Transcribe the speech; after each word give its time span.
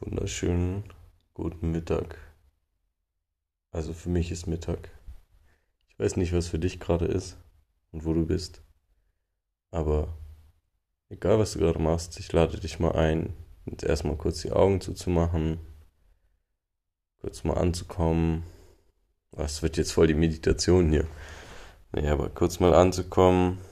Wunderschönen 0.00 0.84
guten 1.32 1.70
Mittag. 1.70 2.18
Also 3.70 3.94
für 3.94 4.10
mich 4.10 4.30
ist 4.30 4.46
Mittag. 4.46 4.90
Ich 5.88 5.98
weiß 5.98 6.16
nicht, 6.18 6.34
was 6.34 6.48
für 6.48 6.58
dich 6.58 6.80
gerade 6.80 7.06
ist 7.06 7.38
und 7.92 8.04
wo 8.04 8.12
du 8.12 8.26
bist. 8.26 8.60
Aber 9.70 10.14
egal, 11.08 11.38
was 11.38 11.52
du 11.52 11.60
gerade 11.60 11.78
machst, 11.78 12.20
ich 12.20 12.30
lade 12.30 12.60
dich 12.60 12.78
mal 12.78 12.92
ein, 12.92 13.32
jetzt 13.64 13.84
erstmal 13.84 14.18
kurz 14.18 14.42
die 14.42 14.52
Augen 14.52 14.82
zuzumachen, 14.82 15.60
kurz 17.22 17.44
mal 17.44 17.56
anzukommen. 17.56 18.42
Was 19.30 19.62
wird 19.62 19.78
jetzt 19.78 19.92
voll 19.92 20.08
die 20.08 20.14
Meditation 20.14 20.90
hier? 20.90 21.08
Naja, 21.92 22.12
aber 22.12 22.28
kurz 22.28 22.60
mal 22.60 22.74
anzukommen 22.74 23.62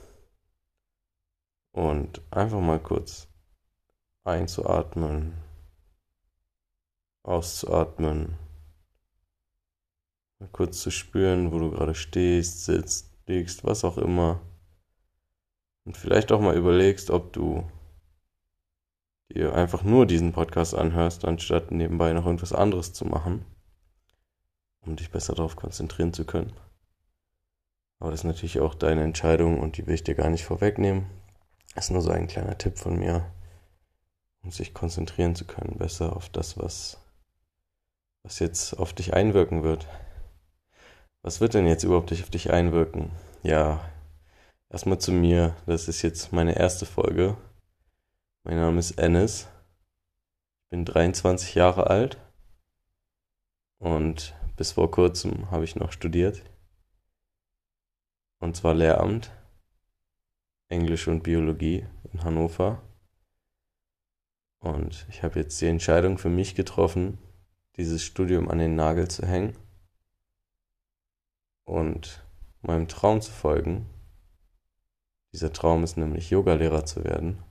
und 1.71 2.19
einfach 2.31 2.61
mal 2.61 2.79
kurz 2.79 3.27
einzuatmen 4.23 5.44
auszuatmen. 7.25 8.37
Mal 10.39 10.49
kurz 10.51 10.81
zu 10.81 10.91
spüren, 10.91 11.51
wo 11.51 11.59
du 11.59 11.71
gerade 11.71 11.95
stehst, 11.95 12.65
sitzt, 12.65 13.11
liegst, 13.25 13.63
was 13.63 13.83
auch 13.83 13.97
immer. 13.97 14.41
Und 15.85 15.97
vielleicht 15.97 16.31
auch 16.31 16.41
mal 16.41 16.55
überlegst, 16.55 17.09
ob 17.09 17.33
du 17.33 17.63
dir 19.31 19.53
einfach 19.55 19.83
nur 19.83 20.05
diesen 20.05 20.33
Podcast 20.33 20.75
anhörst, 20.75 21.25
anstatt 21.25 21.71
nebenbei 21.71 22.13
noch 22.13 22.25
irgendwas 22.25 22.53
anderes 22.53 22.93
zu 22.93 23.05
machen, 23.05 23.45
um 24.81 24.95
dich 24.95 25.09
besser 25.09 25.33
darauf 25.33 25.55
konzentrieren 25.55 26.13
zu 26.13 26.25
können. 26.25 26.53
Aber 27.99 28.11
das 28.11 28.21
ist 28.21 28.25
natürlich 28.25 28.59
auch 28.59 28.75
deine 28.75 29.03
Entscheidung 29.03 29.59
und 29.59 29.77
die 29.77 29.87
will 29.87 29.95
ich 29.95 30.03
dir 30.03 30.15
gar 30.15 30.29
nicht 30.29 30.45
vorwegnehmen. 30.45 31.05
Das 31.73 31.85
ist 31.85 31.91
nur 31.91 32.01
so 32.01 32.11
ein 32.11 32.27
kleiner 32.27 32.57
Tipp 32.57 32.77
von 32.77 32.99
mir, 32.99 33.25
um 34.43 34.51
sich 34.51 34.73
konzentrieren 34.73 35.35
zu 35.35 35.45
können, 35.45 35.77
besser 35.77 36.15
auf 36.15 36.29
das, 36.29 36.57
was 36.57 37.04
was 38.25 38.39
jetzt 38.39 38.73
auf 38.73 38.91
dich 38.91 39.13
einwirken 39.13 39.61
wird. 39.61 39.87
Was 41.21 41.41
wird 41.41 41.53
denn 41.53 41.67
jetzt 41.67 41.83
überhaupt 41.83 42.11
auf 42.11 42.29
dich 42.31 42.51
einwirken? 42.51 43.11
Ja, 43.43 43.87
erstmal 44.69 44.97
zu 44.97 45.11
mir. 45.11 45.55
Das 45.67 45.87
ist 45.87 46.01
jetzt 46.01 46.33
meine 46.33 46.57
erste 46.57 46.87
Folge. 46.87 47.37
Mein 48.43 48.57
Name 48.57 48.79
ist 48.79 48.97
Ennis. 48.97 49.47
Ich 50.63 50.69
bin 50.71 50.85
23 50.85 51.53
Jahre 51.53 51.87
alt. 51.87 52.17
Und 53.77 54.35
bis 54.55 54.71
vor 54.71 54.89
kurzem 54.89 55.51
habe 55.51 55.63
ich 55.63 55.75
noch 55.75 55.91
studiert. 55.91 56.41
Und 58.39 58.57
zwar 58.57 58.73
Lehramt. 58.73 59.29
Englisch 60.67 61.07
und 61.07 61.21
Biologie 61.21 61.85
in 62.11 62.23
Hannover. 62.23 62.81
Und 64.61 65.05
ich 65.09 65.21
habe 65.21 65.39
jetzt 65.39 65.61
die 65.61 65.67
Entscheidung 65.67 66.17
für 66.17 66.29
mich 66.29 66.55
getroffen, 66.55 67.19
dieses 67.77 68.03
Studium 68.03 68.49
an 68.49 68.59
den 68.59 68.75
Nagel 68.75 69.07
zu 69.07 69.25
hängen 69.25 69.55
und 71.65 72.23
meinem 72.61 72.87
Traum 72.87 73.21
zu 73.21 73.31
folgen. 73.31 73.85
Dieser 75.33 75.51
Traum 75.51 75.83
ist 75.83 75.97
nämlich 75.97 76.29
Yogalehrer 76.29 76.85
zu 76.85 77.03
werden 77.03 77.43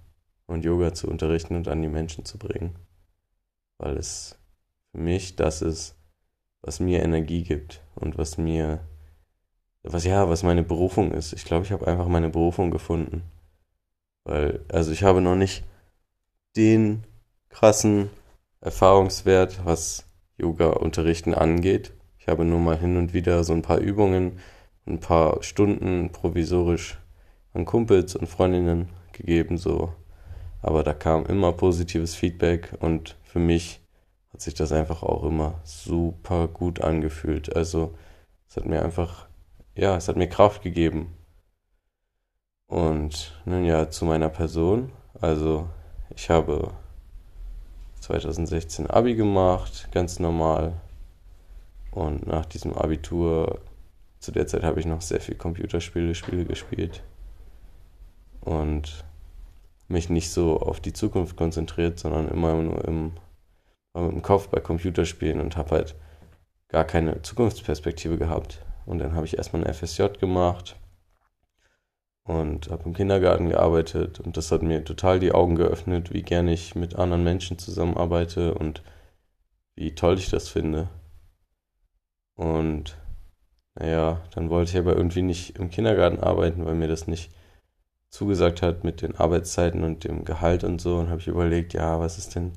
und 0.47 0.65
Yoga 0.65 0.95
zu 0.95 1.09
unterrichten 1.09 1.57
und 1.57 1.69
an 1.69 1.83
die 1.83 1.89
Menschen 1.89 2.25
zu 2.25 2.39
bringen, 2.39 2.79
weil 3.79 3.97
es 3.97 4.39
für 4.93 4.99
mich 4.99 5.37
das 5.37 5.63
ist, 5.63 5.97
was 6.63 6.81
mir 6.81 7.03
Energie 7.03 7.43
gibt 7.43 7.83
und 7.95 8.17
was 8.17 8.39
mir, 8.39 8.87
was 9.83 10.05
ja, 10.05 10.29
was 10.31 10.43
meine 10.43 10.63
Berufung 10.63 11.13
ist. 11.13 11.35
Ich 11.35 11.45
glaube, 11.45 11.67
ich 11.67 11.73
habe 11.73 11.87
einfach 11.87 12.09
meine 12.09 12.31
Berufung 12.31 12.71
gefunden, 12.71 13.23
weil, 14.25 14.65
also 14.69 14.91
ich 14.93 15.03
habe 15.03 15.21
noch 15.21 15.37
nicht 15.37 15.65
den 16.57 17.05
krassen 17.51 18.09
Erfahrungswert, 18.61 19.65
was 19.67 20.07
Yoga-Unterrichten 20.39 21.35
angeht. 21.35 21.93
Ich 22.19 22.29
habe 22.29 22.45
nur 22.45 22.61
mal 22.61 22.79
hin 22.79 22.97
und 22.97 23.15
wieder 23.15 23.45
so 23.45 23.53
ein 23.53 23.63
paar 23.63 23.79
Übungen, 23.79 24.39
ein 24.87 25.01
paar 25.01 25.43
Stunden 25.43 26.11
provisorisch 26.11 26.99
an 27.53 27.65
Kumpels 27.65 28.17
und 28.17 28.29
Freundinnen 28.29 28.89
gegeben, 29.13 29.59
so. 29.59 29.93
Aber 30.63 30.83
da 30.83 30.95
kam 30.95 31.27
immer 31.27 31.53
positives 31.53 32.15
Feedback 32.15 32.73
und 32.81 33.17
für 33.23 33.39
mich 33.39 33.81
hat 34.33 34.41
sich 34.41 34.55
das 34.55 34.73
einfach 34.73 35.03
auch 35.03 35.25
immer 35.25 35.61
super 35.63 36.49
gut 36.49 36.81
angefühlt. 36.81 37.55
Also 37.55 37.95
es 38.49 38.57
hat 38.57 38.67
mir 38.67 38.83
einfach, 38.83 39.29
ja, 39.77 39.97
es 39.97 40.09
hat 40.09 40.17
mir 40.17 40.29
Kraft 40.29 40.63
gegeben. 40.63 41.15
Und 42.67 43.41
nun 43.45 43.65
ja, 43.65 43.91
zu 43.91 44.05
meiner 44.05 44.31
Person. 44.31 44.91
Also 45.21 45.69
ich 46.17 46.31
habe 46.31 46.73
2016 48.05 48.89
Abi 48.89 49.15
gemacht, 49.15 49.89
ganz 49.93 50.19
normal. 50.19 50.75
Und 51.91 52.27
nach 52.27 52.45
diesem 52.45 52.75
Abitur, 52.75 53.61
zu 54.21 54.33
der 54.33 54.47
Zeit 54.47 54.63
habe 54.63 54.81
ich 54.81 54.87
noch 54.87 55.01
sehr 55.01 55.21
viel 55.21 55.37
Computerspiele 55.37 56.15
Spiele 56.15 56.45
gespielt. 56.45 57.03
Und 58.41 59.05
mich 59.89 60.11
nicht 60.11 60.31
so 60.31 60.61
auf 60.61 60.81
die 60.81 60.93
Zukunft 60.93 61.37
konzentriert, 61.37 61.99
sondern 61.99 62.29
immer 62.29 62.55
nur 62.55 62.85
im, 62.85 63.13
im 63.95 64.23
Kopf 64.23 64.49
bei 64.49 64.61
Computerspielen 64.61 65.41
und 65.41 65.57
habe 65.57 65.71
halt 65.71 65.95
gar 66.69 66.85
keine 66.85 67.23
Zukunftsperspektive 67.23 68.19
gehabt. 68.19 68.65
Und 68.87 68.99
dann 68.99 69.15
habe 69.15 69.27
ich 69.27 69.39
erstmal 69.39 69.65
ein 69.65 69.73
FSJ 69.73 70.19
gemacht, 70.21 70.77
und 72.25 72.71
habe 72.71 72.85
im 72.85 72.95
Kindergarten 72.95 73.51
gearbeitet 73.51 74.21
und 74.21 74.37
das 74.37 74.51
hat 74.51 74.63
mir 74.63 74.85
total 74.85 75.21
die 75.21 75.33
Augen 75.33 75.57
geöffnet, 75.57 76.13
wie 76.13 76.23
gerne 76.23 76.53
ich 76.53 76.75
mit 76.75 76.97
anderen 76.97 77.23
Menschen 77.23 77.59
zusammenarbeite 77.59 78.55
und 78.55 78.83
wie 79.77 79.95
toll 79.95 80.19
ich 80.19 80.31
das 80.31 80.49
finde. 80.49 80.89
Und 82.35 82.97
naja, 83.75 84.23
dann 84.35 84.51
wollte 84.51 84.71
ich 84.71 84.79
aber 84.79 84.97
irgendwie 84.97 85.23
nicht 85.23 85.59
im 85.59 85.71
Kindergarten 85.71 86.21
arbeiten, 86.21 86.65
weil 86.65 86.75
mir 86.75 86.89
das 86.89 87.07
nicht 87.07 87.33
zugesagt 88.09 88.63
hat 88.63 88.85
mit 88.85 89.03
den 89.03 89.17
Arbeitszeiten 89.17 89.83
und 89.83 90.05
dem 90.05 90.25
Gehalt 90.25 90.65
und 90.65 90.81
so. 90.81 90.99
Und 90.99 91.11
habe 91.11 91.21
ich 91.21 91.27
überlegt, 91.27 91.75
ja, 91.75 91.99
was 91.99 92.17
ist 92.19 92.37
denn 92.37 92.53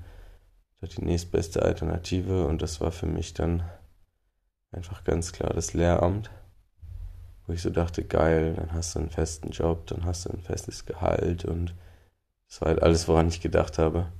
die 0.81 1.03
nächstbeste 1.03 1.63
Alternative? 1.63 2.45
Und 2.45 2.61
das 2.61 2.79
war 2.81 2.91
für 2.91 3.07
mich 3.07 3.33
dann 3.33 3.63
einfach 4.71 5.03
ganz 5.03 5.31
klar 5.33 5.51
das 5.53 5.73
Lehramt 5.73 6.29
wo 7.47 7.53
ich 7.53 7.61
so 7.61 7.69
dachte, 7.69 8.03
geil, 8.03 8.53
dann 8.55 8.73
hast 8.73 8.95
du 8.95 8.99
einen 8.99 9.09
festen 9.09 9.49
Job, 9.51 9.87
dann 9.87 10.05
hast 10.05 10.25
du 10.25 10.29
ein 10.29 10.41
festes 10.41 10.85
Gehalt 10.85 11.45
und 11.45 11.73
das 12.49 12.61
war 12.61 12.69
halt 12.69 12.83
alles, 12.83 13.07
woran 13.07 13.29
ich 13.29 13.41
gedacht 13.41 13.77
habe. 13.77 14.11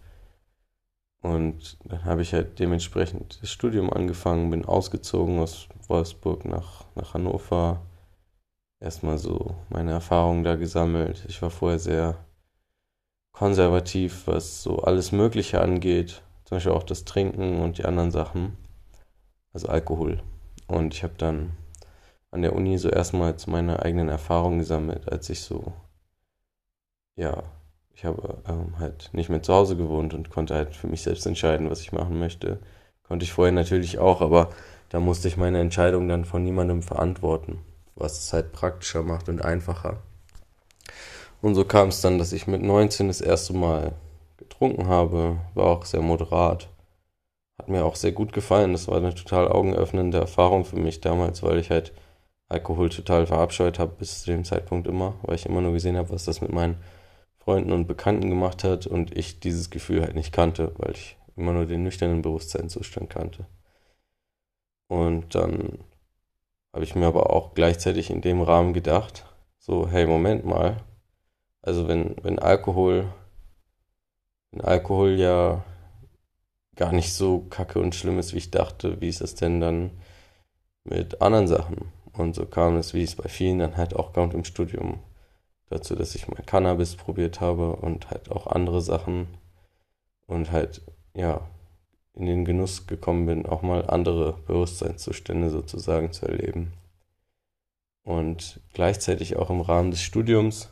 Und 1.22 1.78
dann 1.84 2.06
habe 2.06 2.22
ich 2.22 2.34
halt 2.34 2.60
dementsprechend 2.60 3.42
das 3.42 3.52
Studium 3.52 3.92
angefangen, 3.92 4.50
bin 4.50 4.66
ausgezogen 4.66 5.40
aus 5.40 5.68
Wolfsburg 5.88 6.46
nach, 6.46 6.86
nach 6.96 7.14
Hannover. 7.14 7.82
Erstmal 8.80 9.18
so 9.18 9.56
meine 9.70 9.92
Erfahrungen 9.92 10.44
da 10.44 10.56
gesammelt. 10.56 11.26
Ich 11.28 11.42
war 11.42 11.50
vorher 11.50 11.80
sehr 11.80 12.26
konservativ, 13.34 14.28
was 14.28 14.62
so 14.64 14.80
alles 14.80 15.12
Mögliche 15.12 15.60
angeht. 15.62 16.22
Zum 16.46 16.58
Beispiel 16.58 16.72
auch 16.72 16.84
das 16.84 17.04
Trinken 17.04 17.60
und 17.62 17.78
die 17.78 17.86
anderen 17.86 18.12
Sachen. 18.12 18.56
Also 19.54 19.68
Alkohol. 19.68 20.22
Und 20.68 20.94
ich 20.94 21.04
habe 21.04 21.16
dann 21.18 21.54
an 22.32 22.42
der 22.42 22.54
Uni 22.54 22.78
so 22.78 22.90
erstmals 22.90 23.48
meine 23.48 23.82
eigenen 23.84 24.10
Erfahrungen 24.10 24.60
gesammelt, 24.60 25.12
als 25.12 25.30
ich 25.30 25.42
so, 25.42 25.74
ja, 27.16 27.44
ich 27.94 28.06
habe 28.06 28.44
ähm, 28.48 28.78
halt 28.80 29.10
nicht 29.14 29.30
mehr 29.30 29.42
zu 29.42 29.54
Hause 29.54 29.76
gewohnt 29.76 30.14
und 30.14 30.30
konnte 30.30 30.54
halt 30.54 30.76
für 30.76 30.88
mich 30.88 31.02
selbst 31.02 31.26
entscheiden, 31.26 31.70
was 31.70 31.82
ich 31.82 31.92
machen 31.92 32.20
möchte. 32.20 32.60
Konnte 33.04 33.24
ich 33.24 33.34
vorher 33.34 33.54
natürlich 33.54 33.98
auch, 33.98 34.22
aber 34.22 34.50
da 34.90 35.00
musste 35.00 35.28
ich 35.28 35.38
meine 35.38 35.60
Entscheidung 35.60 36.08
dann 36.08 36.26
von 36.26 36.44
niemandem 36.44 36.84
verantworten, 36.84 37.60
was 37.96 38.20
es 38.20 38.34
halt 38.34 38.52
praktischer 38.52 39.04
macht 39.04 39.30
und 39.30 39.42
einfacher. 39.44 40.04
Und 41.42 41.56
so 41.56 41.66
kam 41.66 41.90
es 41.90 42.02
dann, 42.02 42.18
dass 42.20 42.34
ich 42.34 42.48
mit 42.48 42.62
19 42.62 43.08
das 43.08 43.22
erste 43.22 43.54
Mal 43.54 43.94
getrunken 44.38 44.88
habe, 44.88 45.38
war 45.56 45.66
auch 45.66 45.86
sehr 45.86 46.02
moderat. 46.02 46.70
Hat 47.58 47.70
mir 47.70 47.84
auch 47.84 47.96
sehr 47.96 48.12
gut 48.12 48.34
gefallen. 48.34 48.74
Das 48.74 48.88
war 48.88 48.98
eine 48.98 49.14
total 49.14 49.48
augenöffnende 49.48 50.20
Erfahrung 50.20 50.66
für 50.66 50.78
mich 50.78 51.02
damals, 51.02 51.42
weil 51.44 51.58
ich 51.58 51.72
halt 51.72 51.94
Alkohol 52.50 52.90
total 52.90 53.26
verabscheut 53.26 53.80
habe 53.80 53.96
bis 53.98 54.22
zu 54.22 54.32
dem 54.32 54.46
Zeitpunkt 54.46 54.88
immer, 54.88 55.16
weil 55.24 55.36
ich 55.36 55.46
immer 55.46 55.62
nur 55.62 55.74
gesehen 55.74 55.98
habe, 55.98 56.12
was 56.12 56.26
das 56.26 56.42
mit 56.42 56.52
meinen 56.52 56.78
Freunden 57.38 57.72
und 57.72 57.88
Bekannten 57.88 58.30
gemacht 58.30 58.64
hat 58.64 58.88
und 58.88 59.16
ich 59.18 59.40
dieses 59.40 59.70
Gefühl 59.70 60.02
halt 60.02 60.16
nicht 60.16 60.34
kannte, 60.34 60.74
weil 60.78 60.92
ich 60.92 61.18
immer 61.36 61.54
nur 61.54 61.66
den 61.66 61.84
nüchternen 61.84 62.22
Bewusstseinszustand 62.22 63.10
kannte. 63.10 63.46
Und 64.88 65.36
dann 65.36 65.80
habe 66.74 66.84
ich 66.84 66.96
mir 66.96 67.08
aber 67.08 67.32
auch 67.32 67.54
gleichzeitig 67.54 68.10
in 68.10 68.22
dem 68.22 68.42
Rahmen 68.42 68.74
gedacht, 68.74 69.26
so, 69.58 69.88
hey, 69.90 70.06
Moment 70.08 70.46
mal, 70.46 70.84
also 71.62 71.88
wenn, 71.88 72.16
wenn 72.22 72.40
Alkohol, 72.40 73.14
wenn 74.52 74.62
Alkohol 74.62 75.12
ja 75.12 75.66
gar 76.76 76.94
nicht 76.94 77.14
so 77.14 77.42
kacke 77.50 77.80
und 77.80 77.96
schlimm 77.96 78.20
ist, 78.20 78.34
wie 78.34 78.38
ich 78.38 78.52
dachte, 78.52 79.02
wie 79.02 79.10
ist 79.10 79.22
das 79.22 79.36
denn 79.36 79.60
dann 79.60 79.92
mit 80.84 81.22
anderen 81.22 81.48
Sachen? 81.48 81.92
Und 82.18 82.36
so 82.36 82.46
kam 82.46 82.76
es, 82.78 82.94
wie 82.94 83.04
es 83.04 83.16
bei 83.16 83.30
vielen 83.30 83.60
dann 83.60 83.78
halt 83.78 83.96
auch 83.96 84.14
kommt 84.14 84.34
im 84.34 84.44
Studium, 84.44 85.00
dazu, 85.70 85.96
dass 85.96 86.16
ich 86.16 86.28
mal 86.28 86.42
Cannabis 86.46 86.96
probiert 86.96 87.42
habe 87.42 87.76
und 87.76 88.10
halt 88.10 88.32
auch 88.32 88.48
andere 88.48 88.82
Sachen 88.82 89.28
und 90.26 90.52
halt, 90.52 90.82
ja, 91.14 91.42
in 92.14 92.26
den 92.26 92.46
Genuss 92.46 92.88
gekommen 92.88 93.26
bin, 93.28 93.46
auch 93.46 93.62
mal 93.62 93.88
andere 93.90 94.34
Bewusstseinszustände 94.48 95.50
sozusagen 95.50 96.12
zu 96.12 96.26
erleben. 96.26 96.74
Und 98.04 98.62
gleichzeitig 98.74 99.36
auch 99.36 99.50
im 99.50 99.62
Rahmen 99.62 99.92
des 99.92 100.02
Studiums 100.02 100.70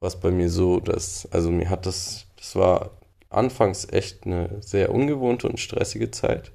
war 0.00 0.08
es 0.08 0.20
bei 0.20 0.30
mir 0.30 0.50
so, 0.50 0.80
dass, 0.80 1.26
also 1.32 1.50
mir 1.50 1.70
hat 1.70 1.86
das, 1.86 2.26
das 2.36 2.56
war 2.56 2.90
anfangs 3.30 3.90
echt 3.90 4.26
eine 4.26 4.60
sehr 4.60 4.92
ungewohnte 4.92 5.48
und 5.48 5.58
stressige 5.58 6.10
Zeit, 6.10 6.52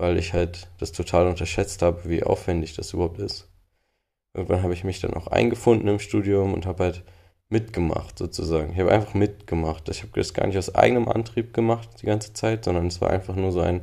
weil 0.00 0.16
ich 0.16 0.32
halt 0.32 0.68
das 0.78 0.92
total 0.92 1.26
unterschätzt 1.26 1.82
habe, 1.82 2.08
wie 2.08 2.22
aufwendig 2.22 2.74
das 2.74 2.94
überhaupt 2.94 3.18
ist. 3.18 3.48
Irgendwann 4.32 4.62
habe 4.62 4.72
ich 4.72 4.82
mich 4.82 5.00
dann 5.00 5.12
auch 5.12 5.26
eingefunden 5.26 5.88
im 5.88 5.98
Studium 5.98 6.54
und 6.54 6.64
habe 6.64 6.84
halt 6.84 7.02
mitgemacht 7.50 8.16
sozusagen. 8.16 8.72
Ich 8.72 8.78
habe 8.78 8.92
einfach 8.92 9.12
mitgemacht. 9.12 9.88
Ich 9.90 10.02
habe 10.02 10.12
das 10.14 10.32
gar 10.32 10.46
nicht 10.46 10.56
aus 10.56 10.74
eigenem 10.74 11.08
Antrieb 11.08 11.52
gemacht 11.52 11.88
die 12.00 12.06
ganze 12.06 12.32
Zeit, 12.32 12.64
sondern 12.64 12.86
es 12.86 13.00
war 13.02 13.10
einfach 13.10 13.36
nur 13.36 13.52
so 13.52 13.60
ein, 13.60 13.82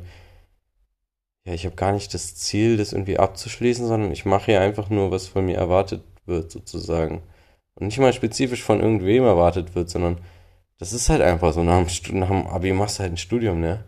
ja, 1.44 1.52
ich 1.54 1.64
habe 1.66 1.76
gar 1.76 1.92
nicht 1.92 2.12
das 2.14 2.34
Ziel, 2.34 2.76
das 2.78 2.92
irgendwie 2.92 3.18
abzuschließen, 3.18 3.86
sondern 3.86 4.10
ich 4.10 4.24
mache 4.24 4.46
hier 4.46 4.60
einfach 4.60 4.90
nur, 4.90 5.12
was 5.12 5.28
von 5.28 5.46
mir 5.46 5.56
erwartet 5.56 6.02
wird 6.26 6.50
sozusagen. 6.50 7.22
Und 7.76 7.86
nicht 7.86 7.98
mal 7.98 8.12
spezifisch 8.12 8.64
von 8.64 8.80
irgendwem 8.80 9.22
erwartet 9.22 9.76
wird, 9.76 9.88
sondern 9.88 10.18
das 10.78 10.92
ist 10.92 11.10
halt 11.10 11.22
einfach 11.22 11.52
so. 11.52 11.62
Nach 11.62 11.84
dem, 11.84 12.18
nach 12.18 12.28
dem 12.28 12.46
Abi 12.48 12.72
machst 12.72 12.98
du 12.98 13.02
halt 13.02 13.12
ein 13.12 13.16
Studium, 13.18 13.60
ne? 13.60 13.84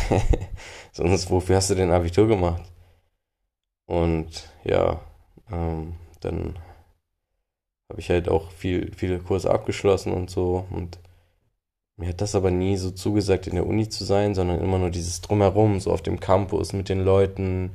Sonst, 0.92 1.30
wofür 1.30 1.56
hast 1.56 1.70
du 1.70 1.74
denn 1.74 1.90
Abitur 1.90 2.28
gemacht? 2.28 2.62
Und 3.86 4.48
ja, 4.64 5.00
ähm, 5.50 5.94
dann 6.20 6.58
habe 7.88 8.00
ich 8.00 8.10
halt 8.10 8.28
auch 8.28 8.50
viel, 8.52 8.92
viele 8.96 9.18
Kurse 9.18 9.50
abgeschlossen 9.50 10.12
und 10.12 10.30
so. 10.30 10.66
Und 10.70 10.98
mir 11.96 12.08
hat 12.08 12.20
das 12.20 12.34
aber 12.34 12.50
nie 12.50 12.76
so 12.76 12.90
zugesagt, 12.90 13.46
in 13.46 13.54
der 13.54 13.66
Uni 13.66 13.88
zu 13.88 14.04
sein, 14.04 14.34
sondern 14.34 14.60
immer 14.60 14.78
nur 14.78 14.90
dieses 14.90 15.20
Drumherum, 15.20 15.78
so 15.80 15.92
auf 15.92 16.02
dem 16.02 16.20
Campus 16.20 16.72
mit 16.72 16.88
den 16.88 17.04
Leuten. 17.04 17.70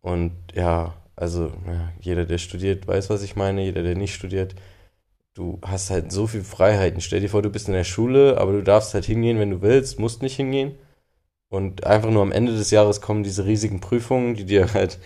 Und 0.00 0.32
ja, 0.54 0.94
also 1.16 1.52
ja, 1.66 1.92
jeder, 2.00 2.24
der 2.24 2.38
studiert, 2.38 2.88
weiß, 2.88 3.10
was 3.10 3.22
ich 3.22 3.36
meine. 3.36 3.62
Jeder, 3.62 3.82
der 3.82 3.94
nicht 3.94 4.14
studiert, 4.14 4.54
du 5.34 5.58
hast 5.62 5.90
halt 5.90 6.12
so 6.12 6.26
viel 6.26 6.42
Freiheiten. 6.42 7.00
Stell 7.00 7.20
dir 7.20 7.28
vor, 7.30 7.42
du 7.42 7.50
bist 7.50 7.68
in 7.68 7.74
der 7.74 7.84
Schule, 7.84 8.38
aber 8.38 8.52
du 8.52 8.62
darfst 8.62 8.94
halt 8.94 9.04
hingehen, 9.04 9.38
wenn 9.38 9.50
du 9.50 9.62
willst, 9.62 9.98
musst 9.98 10.22
nicht 10.22 10.36
hingehen. 10.36 10.74
Und 11.52 11.84
einfach 11.84 12.08
nur 12.08 12.22
am 12.22 12.32
Ende 12.32 12.56
des 12.56 12.70
Jahres 12.70 13.02
kommen 13.02 13.24
diese 13.24 13.44
riesigen 13.44 13.80
Prüfungen, 13.80 14.36
die 14.36 14.46
dir 14.46 14.72
halt 14.72 14.98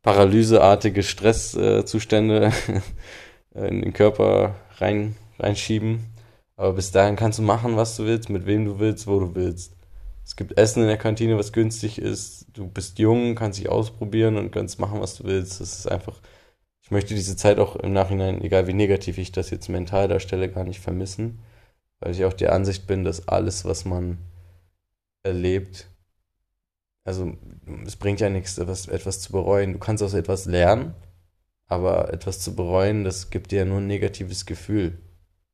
paralyseartige 0.00 1.02
Stresszustände 1.02 2.52
in 3.54 3.82
den 3.82 3.92
Körper 3.92 4.54
rein, 4.78 5.14
reinschieben. 5.38 6.06
Aber 6.56 6.72
bis 6.72 6.90
dahin 6.90 7.16
kannst 7.16 7.38
du 7.38 7.42
machen, 7.42 7.76
was 7.76 7.98
du 7.98 8.06
willst, 8.06 8.30
mit 8.30 8.46
wem 8.46 8.64
du 8.64 8.78
willst, 8.78 9.06
wo 9.06 9.20
du 9.20 9.34
willst. 9.34 9.74
Es 10.24 10.36
gibt 10.36 10.56
Essen 10.56 10.80
in 10.80 10.88
der 10.88 10.96
Kantine, 10.96 11.36
was 11.36 11.52
günstig 11.52 11.98
ist. 11.98 12.46
Du 12.54 12.66
bist 12.66 12.98
jung, 12.98 13.34
kannst 13.34 13.58
dich 13.58 13.68
ausprobieren 13.68 14.38
und 14.38 14.52
kannst 14.52 14.80
machen, 14.80 15.02
was 15.02 15.16
du 15.16 15.24
willst. 15.24 15.60
Das 15.60 15.80
ist 15.80 15.86
einfach, 15.86 16.18
ich 16.80 16.90
möchte 16.90 17.14
diese 17.14 17.36
Zeit 17.36 17.58
auch 17.58 17.76
im 17.76 17.92
Nachhinein, 17.92 18.40
egal 18.40 18.66
wie 18.66 18.72
negativ 18.72 19.18
ich 19.18 19.32
das 19.32 19.50
jetzt 19.50 19.68
mental 19.68 20.08
darstelle, 20.08 20.48
gar 20.48 20.64
nicht 20.64 20.80
vermissen. 20.80 21.40
Weil 21.98 22.12
ich 22.12 22.24
auch 22.24 22.32
der 22.32 22.54
Ansicht 22.54 22.86
bin, 22.86 23.04
dass 23.04 23.28
alles, 23.28 23.66
was 23.66 23.84
man 23.84 24.16
erlebt, 25.22 25.88
also 27.04 27.32
es 27.86 27.96
bringt 27.96 28.20
ja 28.20 28.28
nichts, 28.28 28.58
etwas, 28.58 28.86
etwas 28.88 29.20
zu 29.20 29.32
bereuen. 29.32 29.72
Du 29.72 29.78
kannst 29.78 30.02
aus 30.02 30.14
etwas 30.14 30.46
lernen, 30.46 30.94
aber 31.66 32.12
etwas 32.12 32.40
zu 32.40 32.54
bereuen, 32.54 33.04
das 33.04 33.30
gibt 33.30 33.52
dir 33.52 33.60
ja 33.60 33.64
nur 33.64 33.78
ein 33.78 33.86
negatives 33.86 34.46
Gefühl. 34.46 34.98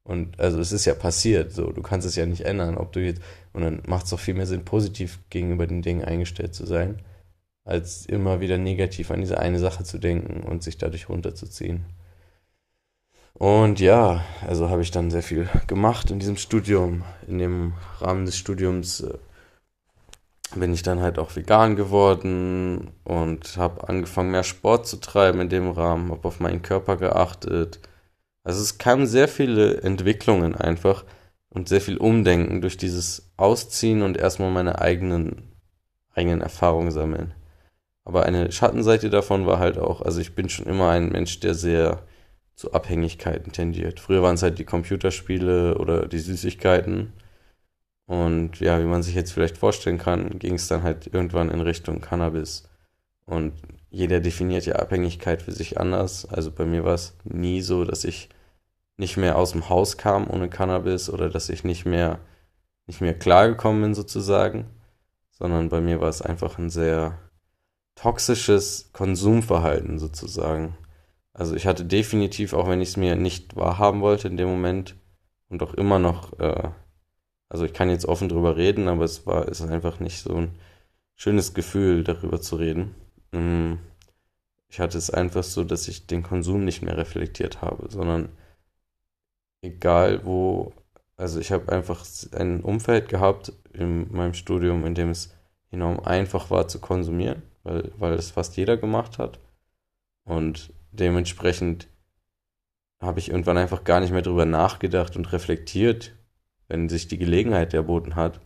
Und 0.02 0.38
also 0.38 0.60
es 0.60 0.72
ist 0.72 0.84
ja 0.84 0.94
passiert, 0.94 1.52
so 1.52 1.72
du 1.72 1.82
kannst 1.82 2.06
es 2.06 2.16
ja 2.16 2.26
nicht 2.26 2.42
ändern, 2.42 2.76
ob 2.76 2.92
du 2.92 3.00
jetzt 3.00 3.22
und 3.52 3.62
dann 3.62 3.82
macht 3.86 4.04
es 4.04 4.10
doch 4.10 4.20
viel 4.20 4.34
mehr 4.34 4.46
Sinn, 4.46 4.64
positiv 4.64 5.18
gegenüber 5.30 5.66
den 5.66 5.82
Dingen 5.82 6.04
eingestellt 6.04 6.54
zu 6.54 6.64
sein, 6.66 7.02
als 7.64 8.06
immer 8.06 8.40
wieder 8.40 8.58
negativ 8.58 9.10
an 9.10 9.20
diese 9.20 9.38
eine 9.38 9.58
Sache 9.58 9.82
zu 9.82 9.98
denken 9.98 10.42
und 10.42 10.62
sich 10.62 10.78
dadurch 10.78 11.08
runterzuziehen. 11.08 11.86
Und 13.32 13.80
ja, 13.80 14.24
also 14.46 14.70
habe 14.70 14.82
ich 14.82 14.90
dann 14.90 15.10
sehr 15.10 15.22
viel 15.22 15.48
gemacht 15.66 16.10
in 16.10 16.18
diesem 16.18 16.36
Studium. 16.36 17.04
In 17.26 17.38
dem 17.38 17.74
Rahmen 17.98 18.24
des 18.24 18.38
Studiums 18.38 19.00
äh, 19.00 19.18
bin 20.54 20.72
ich 20.72 20.82
dann 20.82 21.00
halt 21.00 21.19
auch 21.19 21.34
vegan 21.34 21.76
geworden 21.76 22.93
und 23.04 23.56
habe 23.56 23.88
angefangen, 23.88 24.31
mehr 24.31 24.44
Sport 24.44 24.87
zu 24.87 24.98
treiben 24.98 25.40
in 25.40 25.48
dem 25.48 25.70
Rahmen, 25.70 26.10
habe 26.10 26.28
auf 26.28 26.40
meinen 26.40 26.62
Körper 26.62 26.96
geachtet 26.96 27.81
also 28.46 28.62
es 28.62 28.78
kamen 28.78 29.08
sehr 29.08 29.26
viele 29.26 29.82
Entwicklungen 29.82 30.54
einfach 30.54 31.04
und 31.48 31.69
sehr 31.69 31.81
viel 31.81 31.96
Umdenken 31.96 32.60
durch 32.60 32.76
dieses 32.76 33.32
Ausziehen 33.37 34.02
und 34.02 34.16
erstmal 34.16 34.52
meine 34.52 34.81
eigenen, 34.81 35.50
eigenen 36.14 36.43
Erfahrungen 36.43 36.92
sammeln. 36.92 37.34
Aber 38.04 38.25
eine 38.25 38.52
Schattenseite 38.52 39.10
davon 39.10 39.46
war 39.46 39.58
halt 39.58 39.78
auch, 39.78 40.00
also 40.00 40.20
ich 40.20 40.37
bin 40.37 40.49
schon 40.49 40.66
immer 40.66 40.90
ein 40.90 41.08
Mensch, 41.08 41.40
der 41.40 41.54
sehr 41.54 42.06
zu 42.54 42.72
Abhängigkeiten 42.72 43.50
tendiert. 43.50 43.99
Früher 43.99 44.22
waren 44.22 44.37
es 44.37 44.44
halt 44.44 44.60
die 44.60 44.64
Computerspiele 44.64 45.76
oder 45.78 46.06
die 46.06 46.20
Süßigkeiten. 46.20 47.14
Und 48.06 48.60
ja, 48.60 48.80
wie 48.80 48.86
man 48.86 49.02
sich 49.02 49.14
jetzt 49.14 49.32
vielleicht 49.32 49.58
vorstellen 49.58 49.98
kann, 49.98 50.38
ging 50.38 50.54
es 50.54 50.68
dann 50.68 50.82
halt 50.82 51.08
irgendwann 51.12 51.50
in 51.50 51.60
Richtung 51.60 52.00
Cannabis. 52.00 52.68
Und 53.24 53.52
jeder 53.90 54.20
definiert 54.20 54.66
ja 54.66 54.76
Abhängigkeit 54.76 55.42
für 55.42 55.52
sich 55.52 55.80
anders. 55.80 56.26
Also 56.26 56.52
bei 56.52 56.64
mir 56.64 56.84
war 56.84 56.94
es 56.94 57.16
nie 57.24 57.60
so, 57.60 57.84
dass 57.84 58.04
ich 58.04 58.28
nicht 58.96 59.16
mehr 59.16 59.36
aus 59.36 59.52
dem 59.52 59.68
Haus 59.68 59.96
kam 59.98 60.30
ohne 60.30 60.48
Cannabis 60.48 61.10
oder 61.10 61.28
dass 61.28 61.48
ich 61.48 61.64
nicht 61.64 61.84
mehr, 61.84 62.20
nicht 62.86 63.00
mehr 63.00 63.14
klargekommen 63.14 63.82
bin 63.82 63.94
sozusagen, 63.94 64.66
sondern 65.30 65.68
bei 65.68 65.80
mir 65.80 66.00
war 66.00 66.08
es 66.08 66.22
einfach 66.22 66.58
ein 66.58 66.70
sehr 66.70 67.18
toxisches 67.96 68.90
Konsumverhalten 68.92 69.98
sozusagen. 69.98 70.76
Also 71.32 71.54
ich 71.54 71.66
hatte 71.66 71.84
definitiv, 71.84 72.54
auch 72.54 72.68
wenn 72.68 72.80
ich 72.80 72.90
es 72.90 72.96
mir 72.96 73.16
nicht 73.16 73.56
wahrhaben 73.56 74.00
wollte 74.00 74.28
in 74.28 74.36
dem 74.36 74.48
Moment 74.48 74.96
und 75.48 75.62
auch 75.62 75.74
immer 75.74 75.98
noch, 75.98 76.38
äh, 76.38 76.70
also 77.48 77.64
ich 77.64 77.72
kann 77.72 77.90
jetzt 77.90 78.06
offen 78.06 78.28
drüber 78.28 78.56
reden, 78.56 78.88
aber 78.88 79.04
es 79.04 79.26
war, 79.26 79.48
ist 79.48 79.62
einfach 79.62 80.00
nicht 80.00 80.20
so 80.20 80.34
ein 80.34 80.58
schönes 81.14 81.54
Gefühl, 81.54 82.04
darüber 82.04 82.40
zu 82.40 82.56
reden. 82.56 82.94
Mm, 83.32 83.75
ich 84.69 84.81
hatte 84.81 84.98
es 84.98 85.10
einfach 85.10 85.44
so, 85.44 85.64
dass 85.64 85.88
ich 85.88 86.06
den 86.06 86.22
Konsum 86.22 86.64
nicht 86.64 86.82
mehr 86.82 86.96
reflektiert 86.96 87.62
habe, 87.62 87.88
sondern 87.90 88.31
egal 89.62 90.25
wo, 90.25 90.72
also 91.16 91.40
ich 91.40 91.52
habe 91.52 91.72
einfach 91.72 92.04
ein 92.32 92.62
Umfeld 92.62 93.08
gehabt 93.08 93.52
in 93.72 94.12
meinem 94.12 94.34
Studium, 94.34 94.84
in 94.84 94.94
dem 94.94 95.10
es 95.10 95.34
enorm 95.70 96.00
einfach 96.00 96.50
war 96.50 96.68
zu 96.68 96.80
konsumieren, 96.80 97.42
weil, 97.62 97.92
weil 97.99 98.14
es 98.14 98.30
fast 98.30 98.56
jeder 98.56 98.76
gemacht 98.76 99.18
hat. 99.18 99.38
Und 100.25 100.73
dementsprechend 100.92 101.88
habe 103.00 103.20
ich 103.20 103.30
irgendwann 103.30 103.59
einfach 103.59 103.85
gar 103.85 104.00
nicht 104.00 104.12
mehr 104.12 104.23
drüber 104.23 104.47
nachgedacht 104.47 105.16
und 105.16 105.32
reflektiert, 105.32 106.15
wenn 106.68 106.88
sich 106.88 107.08
die 107.08 107.18
Gelegenheit 107.18 107.75
erboten 107.75 108.16
hat, 108.16 108.40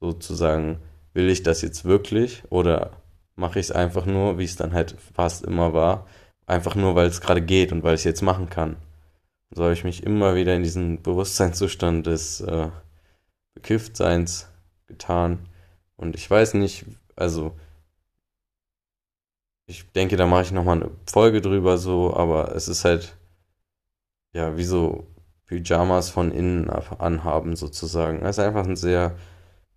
sozusagen, 0.00 0.78
will 1.14 1.30
ich 1.30 1.42
das 1.42 1.62
jetzt 1.62 1.84
wirklich 1.84 2.42
oder 2.50 3.02
mache 3.36 3.58
ich 3.58 3.66
es 3.66 3.72
einfach 3.72 4.06
nur, 4.06 4.38
wie 4.38 4.44
es 4.44 4.56
dann 4.56 4.72
halt 4.72 4.96
fast 5.14 5.44
immer 5.44 5.72
war, 5.72 6.06
einfach 6.46 6.74
nur, 6.74 6.94
weil 6.94 7.08
es 7.08 7.20
gerade 7.20 7.42
geht 7.42 7.72
und 7.72 7.82
weil 7.82 7.94
ich 7.94 8.00
es 8.00 8.04
jetzt 8.04 8.22
machen 8.22 8.50
kann 8.50 8.76
so 9.50 9.64
habe 9.64 9.72
ich 9.72 9.84
mich 9.84 10.02
immer 10.02 10.34
wieder 10.34 10.54
in 10.54 10.62
diesen 10.62 11.02
Bewusstseinszustand 11.02 12.06
des 12.06 12.40
äh, 12.40 12.68
Bekifftseins 13.54 14.48
getan. 14.86 15.48
Und 15.96 16.14
ich 16.14 16.28
weiß 16.30 16.54
nicht, 16.54 16.84
also 17.14 17.56
ich 19.66 19.90
denke, 19.92 20.16
da 20.16 20.26
mache 20.26 20.42
ich 20.42 20.52
nochmal 20.52 20.82
eine 20.82 20.90
Folge 21.06 21.40
drüber 21.40 21.78
so, 21.78 22.14
aber 22.14 22.54
es 22.54 22.68
ist 22.68 22.84
halt, 22.84 23.16
ja, 24.32 24.56
wie 24.56 24.64
so 24.64 25.06
Pyjamas 25.46 26.10
von 26.10 26.32
innen 26.32 26.68
anhaben 26.68 27.56
sozusagen. 27.56 28.22
Es 28.24 28.38
ist 28.38 28.44
einfach 28.44 28.66
ein 28.66 28.76
sehr 28.76 29.16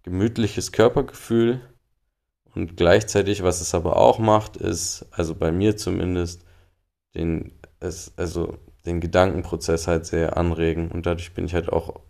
gemütliches 0.03 0.71
Körpergefühl 0.71 1.61
und 2.55 2.77
gleichzeitig, 2.77 3.43
was 3.43 3.61
es 3.61 3.75
aber 3.75 3.97
auch 3.97 4.19
macht, 4.19 4.57
ist, 4.57 5.05
also 5.11 5.35
bei 5.35 5.51
mir 5.51 5.77
zumindest, 5.77 6.45
den, 7.15 7.51
es, 7.79 8.13
also 8.17 8.57
den 8.85 8.99
Gedankenprozess 8.99 9.87
halt 9.87 10.05
sehr 10.05 10.37
anregen 10.37 10.89
und 10.91 11.05
dadurch 11.05 11.33
bin 11.33 11.45
ich 11.45 11.53
halt 11.53 11.69
auch 11.71 12.01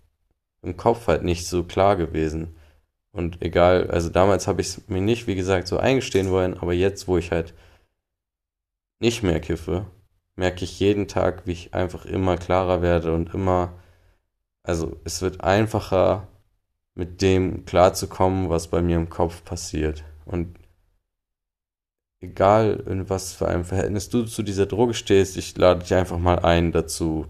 im 0.61 0.77
Kopf 0.77 1.07
halt 1.07 1.23
nicht 1.23 1.47
so 1.47 1.63
klar 1.63 1.95
gewesen. 1.95 2.55
Und 3.11 3.41
egal, 3.41 3.89
also 3.89 4.09
damals 4.09 4.47
habe 4.47 4.61
ich 4.61 4.67
es 4.67 4.87
mir 4.87 5.01
nicht, 5.01 5.27
wie 5.27 5.35
gesagt, 5.35 5.67
so 5.67 5.77
eingestehen 5.77 6.29
wollen, 6.29 6.57
aber 6.57 6.73
jetzt, 6.73 7.07
wo 7.07 7.17
ich 7.17 7.31
halt 7.31 7.53
nicht 8.99 9.23
mehr 9.23 9.39
kiffe, 9.39 9.85
merke 10.39 10.63
ich 10.63 10.79
jeden 10.79 11.10
Tag, 11.10 11.46
wie 11.46 11.51
ich 11.51 11.74
einfach 11.74 12.05
immer 12.05 12.38
klarer 12.38 12.81
werde 12.81 13.13
und 13.13 13.34
immer, 13.34 13.74
also 14.63 14.96
es 15.03 15.22
wird 15.22 15.41
einfacher, 15.41 16.29
mit 16.96 17.22
dem 17.22 17.65
klarzukommen, 17.65 18.50
was 18.50 18.69
bei 18.69 18.81
mir 18.81 18.96
im 18.96 19.10
Kopf 19.10 19.43
passiert. 19.43 20.05
Und 20.25 20.58
egal 22.22 22.84
in 22.88 23.10
was 23.10 23.34
für 23.34 23.50
einem 23.50 23.65
Verhältnis 23.65 24.08
du 24.10 24.24
zu 24.24 24.41
dieser 24.41 24.65
Droge 24.65 24.93
stehst, 24.93 25.36
ich 25.36 25.58
lade 25.58 25.81
dich 25.81 25.93
einfach 25.93 26.17
mal 26.17 26.39
ein, 26.39 26.72
dazu 26.72 27.25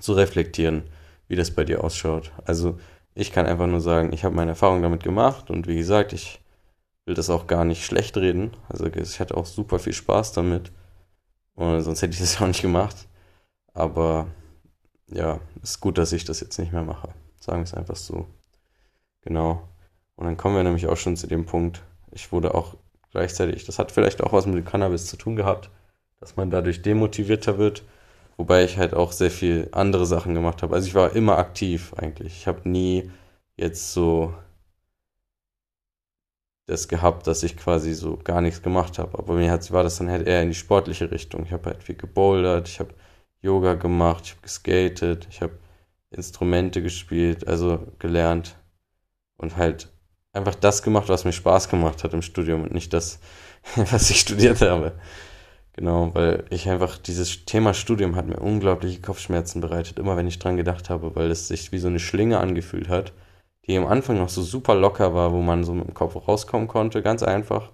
zu 0.00 0.14
reflektieren, 0.14 0.84
wie 1.28 1.36
das 1.36 1.50
bei 1.50 1.64
dir 1.64 1.84
ausschaut. 1.84 2.32
Also 2.46 2.78
ich 3.14 3.30
kann 3.30 3.44
einfach 3.44 3.66
nur 3.66 3.82
sagen, 3.82 4.12
ich 4.14 4.24
habe 4.24 4.34
meine 4.34 4.52
Erfahrung 4.52 4.80
damit 4.80 5.02
gemacht 5.02 5.50
und 5.50 5.66
wie 5.66 5.76
gesagt, 5.76 6.14
ich 6.14 6.40
will 7.04 7.14
das 7.14 7.28
auch 7.28 7.46
gar 7.46 7.66
nicht 7.66 7.84
schlecht 7.84 8.16
reden. 8.16 8.52
Also 8.70 8.86
ich 8.86 9.20
hatte 9.20 9.36
auch 9.36 9.46
super 9.46 9.78
viel 9.78 9.92
Spaß 9.92 10.32
damit. 10.32 10.72
Und 11.58 11.82
sonst 11.82 12.02
hätte 12.02 12.14
ich 12.14 12.20
das 12.20 12.36
auch 12.40 12.46
nicht 12.46 12.62
gemacht. 12.62 13.08
Aber 13.74 14.28
ja, 15.08 15.40
ist 15.62 15.80
gut, 15.80 15.98
dass 15.98 16.12
ich 16.12 16.24
das 16.24 16.40
jetzt 16.40 16.58
nicht 16.58 16.72
mehr 16.72 16.84
mache. 16.84 17.08
Sagen 17.40 17.58
wir 17.58 17.64
es 17.64 17.74
einfach 17.74 17.96
so. 17.96 18.26
Genau. 19.22 19.68
Und 20.14 20.26
dann 20.26 20.36
kommen 20.36 20.54
wir 20.54 20.62
nämlich 20.62 20.86
auch 20.86 20.96
schon 20.96 21.16
zu 21.16 21.26
dem 21.26 21.46
Punkt. 21.46 21.82
Ich 22.12 22.30
wurde 22.30 22.54
auch 22.54 22.76
gleichzeitig, 23.10 23.64
das 23.64 23.80
hat 23.80 23.90
vielleicht 23.90 24.22
auch 24.22 24.32
was 24.32 24.46
mit 24.46 24.54
dem 24.54 24.64
Cannabis 24.64 25.06
zu 25.06 25.16
tun 25.16 25.34
gehabt, 25.34 25.70
dass 26.20 26.36
man 26.36 26.50
dadurch 26.50 26.82
demotivierter 26.82 27.58
wird. 27.58 27.82
Wobei 28.36 28.62
ich 28.62 28.78
halt 28.78 28.94
auch 28.94 29.10
sehr 29.10 29.32
viel 29.32 29.68
andere 29.72 30.06
Sachen 30.06 30.34
gemacht 30.34 30.62
habe. 30.62 30.76
Also 30.76 30.86
ich 30.86 30.94
war 30.94 31.16
immer 31.16 31.38
aktiv 31.38 31.92
eigentlich. 31.96 32.36
Ich 32.36 32.46
habe 32.46 32.68
nie 32.68 33.10
jetzt 33.56 33.92
so 33.92 34.32
das 36.68 36.86
gehabt, 36.86 37.26
dass 37.26 37.42
ich 37.42 37.56
quasi 37.56 37.94
so 37.94 38.18
gar 38.22 38.40
nichts 38.40 38.62
gemacht 38.62 38.98
habe. 38.98 39.18
Aber 39.18 39.34
mir 39.34 39.50
hat, 39.50 39.70
war 39.72 39.82
das 39.82 39.96
dann 39.98 40.10
halt 40.10 40.26
eher 40.26 40.42
in 40.42 40.50
die 40.50 40.54
sportliche 40.54 41.10
Richtung. 41.10 41.44
Ich 41.44 41.52
habe 41.52 41.70
halt 41.70 41.82
viel 41.82 41.96
gebouldert, 41.96 42.68
ich 42.68 42.78
habe 42.78 42.94
Yoga 43.40 43.74
gemacht, 43.74 44.24
ich 44.26 44.30
habe 44.32 44.42
geskatet, 44.42 45.26
ich 45.30 45.40
habe 45.40 45.58
Instrumente 46.10 46.82
gespielt, 46.82 47.48
also 47.48 47.86
gelernt 47.98 48.56
und 49.38 49.56
halt 49.56 49.88
einfach 50.32 50.54
das 50.54 50.82
gemacht, 50.82 51.08
was 51.08 51.24
mir 51.24 51.32
Spaß 51.32 51.68
gemacht 51.70 52.04
hat 52.04 52.12
im 52.12 52.22
Studium 52.22 52.62
und 52.62 52.72
nicht 52.72 52.92
das, 52.92 53.18
was 53.76 54.10
ich 54.10 54.20
studiert 54.20 54.60
habe. 54.60 54.92
Genau, 55.72 56.14
weil 56.14 56.44
ich 56.50 56.68
einfach, 56.68 56.98
dieses 56.98 57.44
Thema 57.46 57.72
Studium 57.72 58.16
hat 58.16 58.26
mir 58.26 58.40
unglaubliche 58.40 59.00
Kopfschmerzen 59.00 59.60
bereitet, 59.60 59.98
immer 59.98 60.16
wenn 60.16 60.26
ich 60.26 60.38
dran 60.38 60.56
gedacht 60.56 60.90
habe, 60.90 61.14
weil 61.16 61.30
es 61.30 61.48
sich 61.48 61.72
wie 61.72 61.78
so 61.78 61.88
eine 61.88 62.00
Schlinge 62.00 62.40
angefühlt 62.40 62.88
hat 62.88 63.12
die 63.68 63.76
am 63.76 63.86
Anfang 63.86 64.16
noch 64.18 64.30
so 64.30 64.42
super 64.42 64.74
locker 64.74 65.14
war, 65.14 65.32
wo 65.32 65.42
man 65.42 65.62
so 65.64 65.74
mit 65.74 65.86
dem 65.86 65.94
Kopf 65.94 66.16
rauskommen 66.26 66.68
konnte, 66.68 67.02
ganz 67.02 67.22
einfach. 67.22 67.70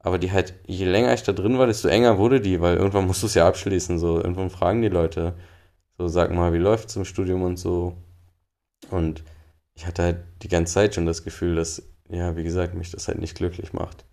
Aber 0.00 0.18
die 0.18 0.32
halt, 0.32 0.54
je 0.66 0.84
länger 0.84 1.14
ich 1.14 1.22
da 1.22 1.32
drin 1.32 1.58
war, 1.58 1.66
desto 1.66 1.88
enger 1.88 2.18
wurde 2.18 2.40
die, 2.40 2.60
weil 2.60 2.76
irgendwann 2.76 3.06
musst 3.06 3.22
du 3.22 3.26
es 3.26 3.34
ja 3.34 3.46
abschließen, 3.48 3.98
so. 3.98 4.16
Irgendwann 4.18 4.50
fragen 4.50 4.82
die 4.82 4.88
Leute, 4.88 5.34
so, 5.98 6.08
sag 6.08 6.32
mal, 6.32 6.52
wie 6.52 6.58
läuft's 6.58 6.96
im 6.96 7.04
Studium 7.04 7.42
und 7.42 7.56
so. 7.56 7.96
Und 8.90 9.24
ich 9.74 9.86
hatte 9.86 10.02
halt 10.02 10.18
die 10.42 10.48
ganze 10.48 10.74
Zeit 10.74 10.94
schon 10.94 11.06
das 11.06 11.24
Gefühl, 11.24 11.56
dass, 11.56 11.82
ja, 12.08 12.36
wie 12.36 12.44
gesagt, 12.44 12.74
mich 12.74 12.90
das 12.90 13.08
halt 13.08 13.18
nicht 13.18 13.36
glücklich 13.36 13.72
macht. 13.72 14.04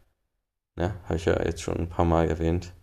Ja, 0.77 0.95
habe 1.05 1.15
ich 1.15 1.25
ja 1.25 1.41
jetzt 1.43 1.61
schon 1.61 1.77
ein 1.77 1.89
paar 1.89 2.05
Mal 2.05 2.27
erwähnt. 2.29 2.73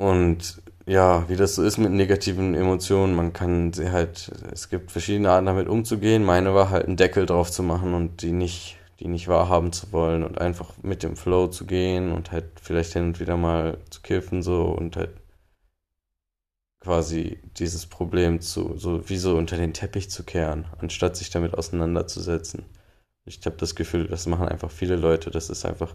Und 0.00 0.62
ja, 0.86 1.28
wie 1.28 1.36
das 1.36 1.56
so 1.56 1.62
ist 1.62 1.76
mit 1.76 1.92
negativen 1.92 2.54
Emotionen, 2.54 3.14
man 3.14 3.34
kann 3.34 3.74
sie 3.74 3.92
halt, 3.92 4.32
es 4.50 4.70
gibt 4.70 4.90
verschiedene 4.90 5.30
Arten 5.30 5.44
damit 5.44 5.68
umzugehen. 5.68 6.24
Meine 6.24 6.54
war 6.54 6.70
halt 6.70 6.86
einen 6.86 6.96
Deckel 6.96 7.26
drauf 7.26 7.50
zu 7.50 7.62
machen 7.62 7.92
und 7.92 8.22
die 8.22 8.32
nicht, 8.32 8.78
die 8.98 9.08
nicht 9.08 9.28
wahrhaben 9.28 9.72
zu 9.72 9.92
wollen 9.92 10.24
und 10.24 10.40
einfach 10.40 10.72
mit 10.82 11.02
dem 11.02 11.16
Flow 11.16 11.48
zu 11.48 11.66
gehen 11.66 12.12
und 12.12 12.32
halt 12.32 12.46
vielleicht 12.62 12.94
hin 12.94 13.08
und 13.08 13.20
wieder 13.20 13.36
mal 13.36 13.76
zu 13.90 14.00
kiffen 14.00 14.42
so 14.42 14.64
und 14.68 14.96
halt 14.96 15.10
quasi 16.80 17.38
dieses 17.58 17.84
Problem 17.84 18.40
zu, 18.40 18.78
so 18.78 19.06
wie 19.10 19.18
so 19.18 19.36
unter 19.36 19.58
den 19.58 19.74
Teppich 19.74 20.08
zu 20.10 20.24
kehren, 20.24 20.64
anstatt 20.78 21.14
sich 21.14 21.28
damit 21.28 21.52
auseinanderzusetzen. 21.52 22.64
Ich 23.26 23.44
habe 23.44 23.56
das 23.58 23.74
Gefühl, 23.74 24.08
das 24.08 24.26
machen 24.26 24.48
einfach 24.48 24.70
viele 24.70 24.96
Leute, 24.96 25.30
das 25.30 25.50
ist 25.50 25.66
einfach 25.66 25.94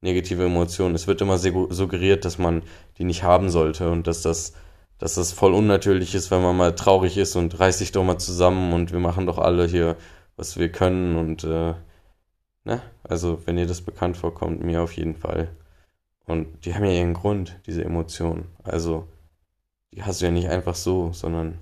negative 0.00 0.44
Emotionen. 0.44 0.94
Es 0.94 1.06
wird 1.06 1.20
immer 1.20 1.38
suggeriert, 1.38 2.24
dass 2.24 2.38
man 2.38 2.62
die 2.98 3.04
nicht 3.04 3.22
haben 3.22 3.50
sollte 3.50 3.90
und 3.90 4.06
dass 4.06 4.22
das, 4.22 4.54
dass 4.98 5.14
das 5.14 5.32
voll 5.32 5.54
unnatürlich 5.54 6.14
ist, 6.14 6.30
wenn 6.30 6.42
man 6.42 6.56
mal 6.56 6.74
traurig 6.74 7.16
ist 7.16 7.36
und 7.36 7.58
reißt 7.58 7.78
sich 7.78 7.92
doch 7.92 8.04
mal 8.04 8.18
zusammen 8.18 8.72
und 8.72 8.92
wir 8.92 9.00
machen 9.00 9.26
doch 9.26 9.38
alle 9.38 9.66
hier, 9.66 9.96
was 10.36 10.58
wir 10.58 10.70
können 10.70 11.16
und 11.16 11.44
äh, 11.44 11.74
ne? 12.64 12.82
Also 13.02 13.42
wenn 13.46 13.58
ihr 13.58 13.66
das 13.66 13.80
bekannt 13.82 14.16
vorkommt, 14.16 14.62
mir 14.62 14.82
auf 14.82 14.92
jeden 14.92 15.16
Fall. 15.16 15.50
Und 16.26 16.64
die 16.64 16.74
haben 16.74 16.84
ja 16.84 16.92
ihren 16.92 17.14
Grund, 17.14 17.60
diese 17.66 17.84
Emotionen. 17.84 18.46
Also 18.64 19.06
die 19.92 20.02
hast 20.02 20.20
du 20.20 20.26
ja 20.26 20.32
nicht 20.32 20.48
einfach 20.48 20.74
so, 20.74 21.12
sondern 21.12 21.58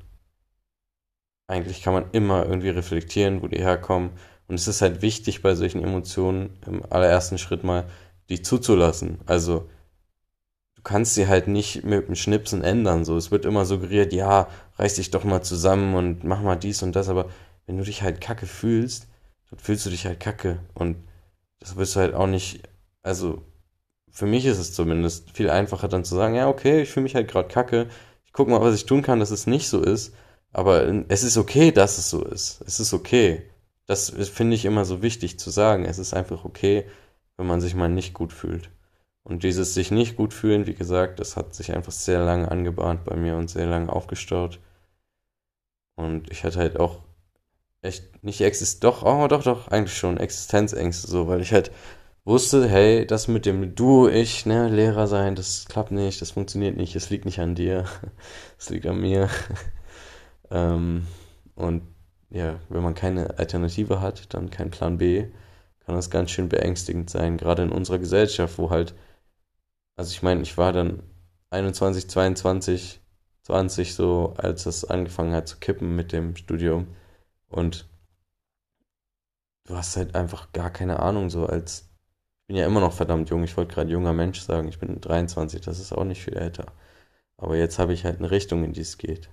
eigentlich 1.47 1.83
kann 1.83 1.93
man 1.93 2.11
immer 2.13 2.47
irgendwie 2.47 2.71
reflektieren, 2.71 3.43
wo 3.43 3.49
die 3.49 3.63
herkommen. 3.63 4.11
Und 4.49 4.57
es 4.57 4.69
ist 4.69 4.83
halt 4.83 5.03
wichtig 5.03 5.43
bei 5.43 5.55
solchen 5.55 5.83
Emotionen 5.83 6.59
im 6.67 6.83
allerersten 6.91 7.39
Schritt 7.39 7.65
mal 7.65 7.85
die 8.29 8.43
zuzulassen. 8.43 9.19
Also 9.27 9.69
du 10.77 10.83
kannst 10.83 11.15
sie 11.15 11.29
halt 11.29 11.49
nicht 11.49 11.85
mit 11.85 12.09
dem 12.09 12.15
Schnipsen 12.15 12.63
ändern. 12.63 13.05
So, 13.05 13.17
es 13.17 13.31
wird 13.31 13.45
immer 13.45 13.65
suggeriert, 13.65 14.13
ja, 14.13 14.49
reiß 14.79 14.95
dich 14.95 15.11
doch 15.11 15.25
mal 15.25 15.43
zusammen 15.43 15.95
und 15.95 16.25
mach 16.25 16.41
mal 16.41 16.57
dies 16.57 16.83
und 16.83 16.95
das, 16.97 17.09
aber 17.09 17.29
wenn 17.67 17.79
du 17.79 17.85
dich 17.85 18.03
halt 18.03 18.21
kacke 18.21 18.47
fühlst, 18.47 19.07
dann 19.51 19.59
fühlst 19.59 19.87
du 19.87 19.91
dich 19.91 20.07
halt 20.07 20.21
kacke. 20.21 20.61
Und 20.75 20.97
das 21.61 21.77
wirst 21.77 21.97
du 21.97 22.01
halt 22.01 22.15
auch 22.15 22.27
nicht, 22.27 22.69
also 23.03 23.43
für 24.11 24.27
mich 24.27 24.47
ist 24.47 24.59
es 24.59 24.73
zumindest 24.73 25.31
viel 25.33 25.51
einfacher 25.51 25.89
dann 25.89 26.05
zu 26.05 26.15
sagen, 26.15 26.35
ja, 26.35 26.49
okay, 26.49 26.83
ich 26.83 26.91
fühle 26.91 27.05
mich 27.05 27.15
halt 27.15 27.29
gerade 27.29 27.49
kacke, 27.49 27.89
ich 28.25 28.33
guck 28.33 28.49
mal, 28.49 28.61
was 28.61 28.75
ich 28.75 28.87
tun 28.87 29.03
kann, 29.03 29.21
dass 29.21 29.31
es 29.31 29.47
nicht 29.47 29.69
so 29.69 29.83
ist. 29.83 30.15
Aber 30.53 30.87
es 31.09 31.25
ist 31.25 31.37
okay, 31.37 31.73
dass 31.73 31.99
es 31.99 32.11
so 32.11 32.25
ist. 32.25 32.63
Es 32.65 32.79
ist 32.79 32.95
okay. 32.95 33.43
Das 33.87 34.11
finde 34.11 34.55
ich 34.55 34.65
immer 34.65 34.85
so 34.85 35.03
wichtig 35.03 35.39
zu 35.39 35.51
sagen. 35.51 35.85
Es 35.85 35.99
ist 35.99 36.15
einfach 36.15 36.45
okay, 36.45 36.87
wenn 37.37 37.47
man 37.47 37.61
sich 37.61 37.75
mal 37.75 37.89
nicht 37.89 38.15
gut 38.15 38.33
fühlt. 38.33 38.71
Und 39.25 39.43
dieses 39.43 39.75
sich 39.75 39.91
nicht 39.91 40.17
gut 40.17 40.35
fühlen, 40.35 40.67
wie 40.67 40.75
gesagt, 40.75 41.19
das 41.19 41.37
hat 41.37 41.55
sich 41.55 41.73
einfach 41.73 41.93
sehr 41.93 42.23
lange 42.25 42.51
angebahnt 42.51 43.05
bei 43.05 43.17
mir 43.17 43.37
und 43.37 43.49
sehr 43.49 43.67
lange 43.67 43.91
aufgestaut. 43.91 44.61
Und 45.97 46.31
ich 46.31 46.45
hatte 46.45 46.59
halt 46.59 46.79
auch 46.79 47.03
echt 47.83 48.25
nicht 48.25 48.41
Exist, 48.41 48.85
doch, 48.85 49.03
oh, 49.03 49.29
doch, 49.29 49.43
doch, 49.45 49.69
eigentlich 49.69 49.97
schon 49.97 50.19
Existenzängste 50.19 51.07
so, 51.09 51.29
weil 51.29 51.41
ich 51.41 51.53
halt 51.53 51.71
wusste, 52.25 52.69
hey, 52.69 53.07
das 53.07 53.29
mit 53.29 53.47
dem 53.47 53.75
Du, 53.75 54.09
ich, 54.09 54.47
ne, 54.47 54.69
Lehrer 54.69 55.07
sein, 55.07 55.35
das 55.35 55.67
klappt 55.67 55.93
nicht, 55.93 56.21
das 56.21 56.33
funktioniert 56.33 56.77
nicht, 56.77 56.97
es 56.97 57.11
liegt 57.11 57.27
nicht 57.27 57.41
an 57.41 57.55
dir, 57.55 57.85
es 58.59 58.71
liegt 58.71 58.87
an 58.87 59.01
mir. 59.01 59.29
ähm, 60.51 61.07
und 61.55 61.83
ja, 62.31 62.59
wenn 62.69 62.83
man 62.83 62.95
keine 62.95 63.39
Alternative 63.39 64.01
hat, 64.01 64.35
dann 64.35 64.51
kein 64.51 64.71
Plan 64.71 64.99
B, 64.99 65.27
kann 65.85 65.95
das 65.95 66.11
ganz 66.11 66.31
schön 66.31 66.49
beängstigend 66.49 67.11
sein, 67.11 67.37
gerade 67.37 67.63
in 67.63 67.73
unserer 67.73 67.99
Gesellschaft, 67.99 68.59
wo 68.59 68.71
halt, 68.71 68.95
also 69.97 70.11
ich 70.11 70.23
meine, 70.23 70.43
ich 70.43 70.57
war 70.57 70.73
dann 70.73 71.03
21, 71.51 72.09
22, 72.09 73.01
20 73.43 73.95
so, 73.95 74.35
als 74.37 74.67
es 74.67 74.85
angefangen 74.85 75.35
hat 75.35 75.49
zu 75.49 75.59
kippen 75.59 75.95
mit 75.95 76.13
dem 76.13 76.37
Studium 76.37 76.89
und 77.49 77.87
du 79.65 79.77
hast 79.77 79.97
halt 79.97 80.15
einfach 80.15 80.53
gar 80.53 80.71
keine 80.71 81.01
Ahnung 81.01 81.31
so 81.31 81.47
als, 81.47 81.91
ich 82.43 82.47
bin 82.49 82.57
ja 82.57 82.67
immer 82.67 82.81
noch 82.81 82.93
verdammt 82.93 83.31
jung, 83.31 83.45
ich 83.45 83.57
wollte 83.57 83.75
gerade 83.75 83.91
junger 83.91 84.13
Mensch 84.13 84.41
sagen, 84.41 84.69
ich 84.69 84.79
bin 84.79 85.01
23, 85.01 85.61
das 85.61 85.79
ist 85.79 85.93
auch 85.93 86.05
nicht 86.05 86.23
viel 86.23 86.37
älter, 86.37 86.73
aber 87.37 87.57
jetzt 87.57 87.79
habe 87.79 87.93
ich 87.93 88.05
halt 88.05 88.19
eine 88.19 88.31
Richtung, 88.31 88.65
in 88.65 88.73
die 88.73 88.81
es 88.81 88.99
geht. 88.99 89.29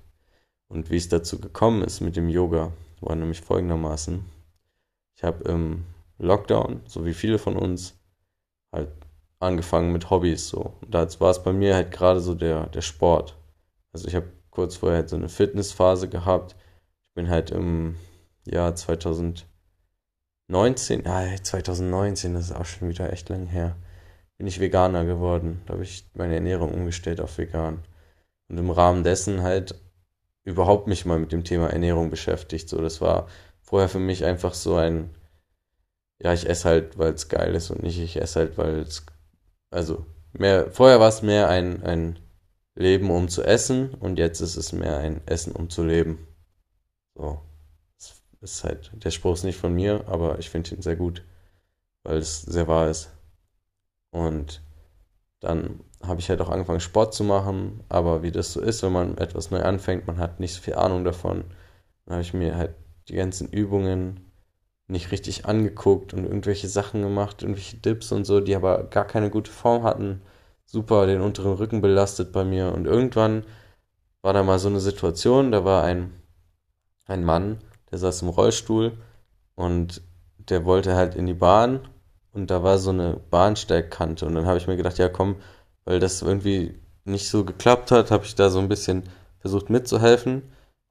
Und 0.67 0.89
wie 0.89 0.97
es 0.97 1.09
dazu 1.09 1.39
gekommen 1.39 1.83
ist 1.83 1.99
mit 1.99 2.15
dem 2.15 2.29
Yoga, 2.29 2.71
war 3.01 3.15
nämlich 3.15 3.41
folgendermaßen. 3.41 4.23
Ich 5.17 5.23
habe 5.23 5.43
im 5.49 5.85
Lockdown, 6.21 6.81
so 6.85 7.05
wie 7.05 7.13
viele 7.13 7.39
von 7.39 7.57
uns, 7.57 7.99
halt 8.71 8.89
angefangen 9.39 9.91
mit 9.91 10.09
Hobbys 10.09 10.49
so. 10.49 10.75
Und 10.81 10.93
da 10.93 11.07
war 11.19 11.31
es 11.31 11.43
bei 11.43 11.51
mir 11.51 11.75
halt 11.75 11.91
gerade 11.91 12.21
so 12.21 12.35
der, 12.35 12.67
der 12.67 12.81
Sport. 12.81 13.37
Also 13.91 14.07
ich 14.07 14.15
habe 14.15 14.31
kurz 14.51 14.75
vorher 14.75 14.99
halt 14.99 15.09
so 15.09 15.15
eine 15.15 15.29
Fitnessphase 15.29 16.09
gehabt. 16.09 16.55
Ich 17.09 17.15
bin 17.15 17.29
halt 17.29 17.51
im 17.51 17.97
Jahr 18.45 18.75
2019, 18.75 21.03
ja 21.03 21.35
2019, 21.41 22.35
das 22.35 22.45
ist 22.45 22.55
auch 22.55 22.65
schon 22.65 22.89
wieder 22.89 23.11
echt 23.11 23.29
lang 23.29 23.47
her, 23.47 23.75
bin 24.37 24.47
ich 24.47 24.59
Veganer 24.59 25.05
geworden. 25.05 25.61
Da 25.65 25.73
habe 25.73 25.83
ich 25.83 26.05
meine 26.13 26.35
Ernährung 26.35 26.71
umgestellt 26.71 27.19
auf 27.19 27.37
vegan. 27.37 27.79
Und 28.47 28.57
im 28.57 28.69
Rahmen 28.69 29.03
dessen 29.03 29.41
halt 29.41 29.75
überhaupt 30.43 30.87
mich 30.87 31.05
mal 31.05 31.19
mit 31.19 31.31
dem 31.31 31.43
Thema 31.43 31.69
Ernährung 31.69 32.09
beschäftigt. 32.09 32.69
So, 32.69 32.81
das 32.81 33.01
war 33.01 33.27
vorher 33.61 33.89
für 33.89 33.99
mich 33.99 34.25
einfach 34.25 34.53
so 34.53 34.75
ein 34.75 35.09
ja, 36.23 36.33
ich 36.33 36.47
esse 36.47 36.69
halt, 36.69 36.97
weil 36.97 37.13
es 37.13 37.29
geil 37.29 37.55
ist 37.55 37.71
und 37.71 37.83
nicht, 37.83 37.99
ich 37.99 38.17
esse 38.17 38.41
halt, 38.41 38.57
weil 38.57 38.79
es, 38.79 39.05
also, 39.71 40.05
mehr, 40.33 40.71
vorher 40.71 40.99
war 40.99 41.09
es 41.09 41.21
mehr 41.21 41.49
ein, 41.49 41.83
ein 41.83 42.19
Leben, 42.75 43.09
um 43.11 43.27
zu 43.27 43.43
essen 43.43 43.93
und 43.95 44.19
jetzt 44.19 44.39
ist 44.41 44.55
es 44.55 44.71
mehr 44.71 44.97
ein 44.97 45.25
Essen, 45.27 45.53
um 45.53 45.69
zu 45.69 45.83
leben. 45.83 46.27
So. 47.15 47.41
Das 48.41 48.53
ist 48.53 48.63
halt, 48.63 48.91
der 48.95 49.11
Spruch 49.11 49.33
ist 49.33 49.43
nicht 49.43 49.59
von 49.59 49.73
mir, 49.73 50.07
aber 50.07 50.39
ich 50.39 50.49
finde 50.49 50.73
ihn 50.73 50.81
sehr 50.81 50.95
gut, 50.95 51.23
weil 52.03 52.17
es 52.17 52.41
sehr 52.41 52.67
wahr 52.67 52.89
ist. 52.89 53.11
Und 54.11 54.63
dann 55.39 55.81
habe 56.01 56.19
ich 56.19 56.29
halt 56.29 56.41
auch 56.41 56.49
angefangen, 56.49 56.79
Sport 56.79 57.13
zu 57.13 57.23
machen, 57.23 57.83
aber 57.87 58.23
wie 58.23 58.31
das 58.31 58.53
so 58.53 58.61
ist, 58.61 58.81
wenn 58.81 58.91
man 58.91 59.17
etwas 59.17 59.51
neu 59.51 59.61
anfängt, 59.61 60.07
man 60.07 60.17
hat 60.17 60.39
nicht 60.39 60.55
so 60.55 60.61
viel 60.61 60.73
Ahnung 60.73 61.03
davon. 61.03 61.43
Dann 62.05 62.13
habe 62.13 62.23
ich 62.23 62.33
mir 62.33 62.55
halt 62.57 62.73
die 63.09 63.15
ganzen 63.15 63.47
Übungen 63.49 64.30
nicht 64.87 65.11
richtig 65.11 65.45
angeguckt 65.45 66.13
und 66.13 66.25
irgendwelche 66.25 66.67
Sachen 66.67 67.01
gemacht, 67.01 67.41
irgendwelche 67.41 67.77
Dips 67.77 68.11
und 68.11 68.25
so, 68.25 68.41
die 68.41 68.55
aber 68.55 68.83
gar 68.85 69.05
keine 69.05 69.29
gute 69.29 69.51
Form 69.51 69.83
hatten. 69.83 70.21
Super 70.65 71.05
den 71.05 71.21
unteren 71.21 71.53
Rücken 71.53 71.81
belastet 71.81 72.31
bei 72.31 72.43
mir. 72.43 72.73
Und 72.73 72.85
irgendwann 72.85 73.45
war 74.21 74.33
da 74.33 74.43
mal 74.43 74.59
so 74.59 74.69
eine 74.69 74.79
Situation, 74.79 75.51
da 75.51 75.65
war 75.65 75.83
ein, 75.83 76.11
ein 77.05 77.23
Mann, 77.23 77.59
der 77.91 77.97
saß 77.99 78.21
im 78.21 78.29
Rollstuhl 78.29 78.97
und 79.55 80.01
der 80.37 80.65
wollte 80.65 80.95
halt 80.95 81.15
in 81.15 81.27
die 81.27 81.33
Bahn 81.33 81.87
und 82.33 82.51
da 82.51 82.63
war 82.63 82.77
so 82.77 82.91
eine 82.91 83.19
Bahnsteigkante 83.29 84.25
und 84.25 84.35
dann 84.35 84.45
habe 84.45 84.57
ich 84.57 84.67
mir 84.67 84.77
gedacht, 84.77 84.97
ja 84.97 85.09
komm, 85.09 85.37
weil 85.85 85.99
das 85.99 86.21
irgendwie 86.21 86.79
nicht 87.03 87.29
so 87.29 87.43
geklappt 87.43 87.91
hat, 87.91 88.11
habe 88.11 88.25
ich 88.25 88.35
da 88.35 88.49
so 88.49 88.59
ein 88.59 88.69
bisschen 88.69 89.03
versucht 89.39 89.69
mitzuhelfen 89.69 90.43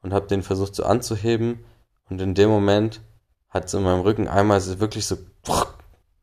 und 0.03 0.13
habe 0.13 0.27
den 0.27 0.43
versucht 0.43 0.75
so 0.75 0.85
anzuheben 0.85 1.65
und 2.09 2.21
in 2.21 2.35
dem 2.35 2.51
Moment 2.51 3.01
hat 3.51 3.67
es 3.67 3.75
in 3.75 3.83
meinem 3.83 4.01
Rücken 4.01 4.29
einmal 4.29 4.61
wirklich 4.81 5.07
so 5.07 5.19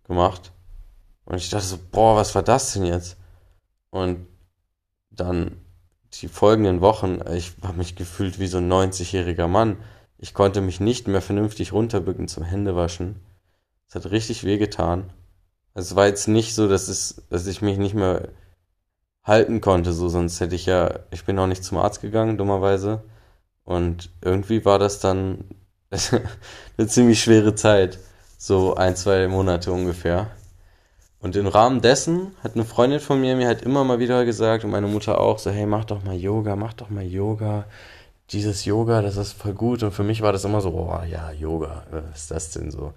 gemacht 0.06 0.52
und 1.28 1.36
ich 1.36 1.50
dachte 1.50 1.66
so, 1.66 1.78
boah, 1.92 2.16
was 2.16 2.34
war 2.36 2.44
das 2.44 2.72
denn 2.74 2.86
jetzt? 2.86 3.18
Und 3.90 4.28
dann 5.12 5.58
die 6.14 6.30
folgenden 6.30 6.80
Wochen, 6.80 7.20
ich 7.34 7.54
habe 7.62 7.78
mich 7.78 7.98
gefühlt 7.98 8.40
wie 8.40 8.48
so 8.48 8.60
ein 8.60 8.72
90-jähriger 8.72 9.48
Mann. 9.48 9.78
Ich 10.18 10.34
konnte 10.34 10.62
mich 10.62 10.80
nicht 10.80 11.10
mehr 11.10 11.22
vernünftig 11.22 11.74
runterbücken 11.74 12.30
zum 12.30 12.44
Händewaschen. 12.44 13.20
Es 13.90 13.96
hat 13.96 14.10
richtig 14.10 14.46
weh 14.46 14.58
getan. 14.58 15.12
Es 15.74 15.96
war 15.98 16.08
jetzt 16.08 16.30
nicht 16.30 16.56
so, 16.56 16.70
dass 16.70 16.88
es, 16.88 17.24
dass 17.30 17.46
ich 17.46 17.62
mich 17.62 17.78
nicht 17.78 17.94
mehr 17.94 18.30
halten 19.22 19.60
konnte, 19.60 19.92
so 19.92 20.08
sonst 20.08 20.40
hätte 20.40 20.56
ich 20.56 20.66
ja, 20.66 21.00
ich 21.12 21.26
bin 21.26 21.38
auch 21.40 21.48
nicht 21.48 21.64
zum 21.64 21.78
Arzt 21.78 22.02
gegangen, 22.02 22.38
dummerweise. 22.38 23.04
Und 23.66 24.12
irgendwie 24.22 24.64
war 24.64 24.80
das 24.80 25.02
dann 25.02 25.44
eine 25.91 26.88
ziemlich 26.88 27.22
schwere 27.22 27.56
Zeit, 27.56 28.00
so 28.38 28.75
ein, 28.75 28.96
zwei 28.96 29.27
Monate 29.27 29.72
ungefähr. 29.72 30.27
Und 31.20 31.36
im 31.36 31.48
Rahmen 31.48 31.82
dessen 31.82 32.32
hat 32.44 32.56
eine 32.56 32.65
Freundin 32.65 33.00
von 33.00 33.20
mir 33.20 33.36
mir 33.36 33.48
halt 33.48 33.63
immer 33.63 33.84
mal 33.84 34.00
wieder 34.00 34.24
gesagt 34.25 34.63
und 34.63 34.72
meine 34.72 34.88
Mutter 34.88 35.20
auch 35.20 35.39
so, 35.39 35.50
hey, 35.50 35.65
mach 35.65 35.86
doch 35.86 36.03
mal 36.03 36.15
Yoga, 36.15 36.56
mach 36.56 36.74
doch 36.74 36.89
mal 36.89 37.03
Yoga. 37.03 37.65
Dieses 38.32 38.65
Yoga, 38.65 39.01
das 39.01 39.17
ist 39.17 39.34
voll 39.34 39.53
gut. 39.53 39.82
Und 39.84 39.91
für 39.91 40.03
mich 40.03 40.22
war 40.22 40.32
das 40.32 40.46
immer 40.46 40.62
so, 40.62 40.70
oh 40.74 41.01
ja, 41.10 41.32
Yoga, 41.32 41.86
was 41.91 42.22
ist 42.22 42.32
das 42.32 42.51
denn 42.51 42.70
so? 42.72 42.94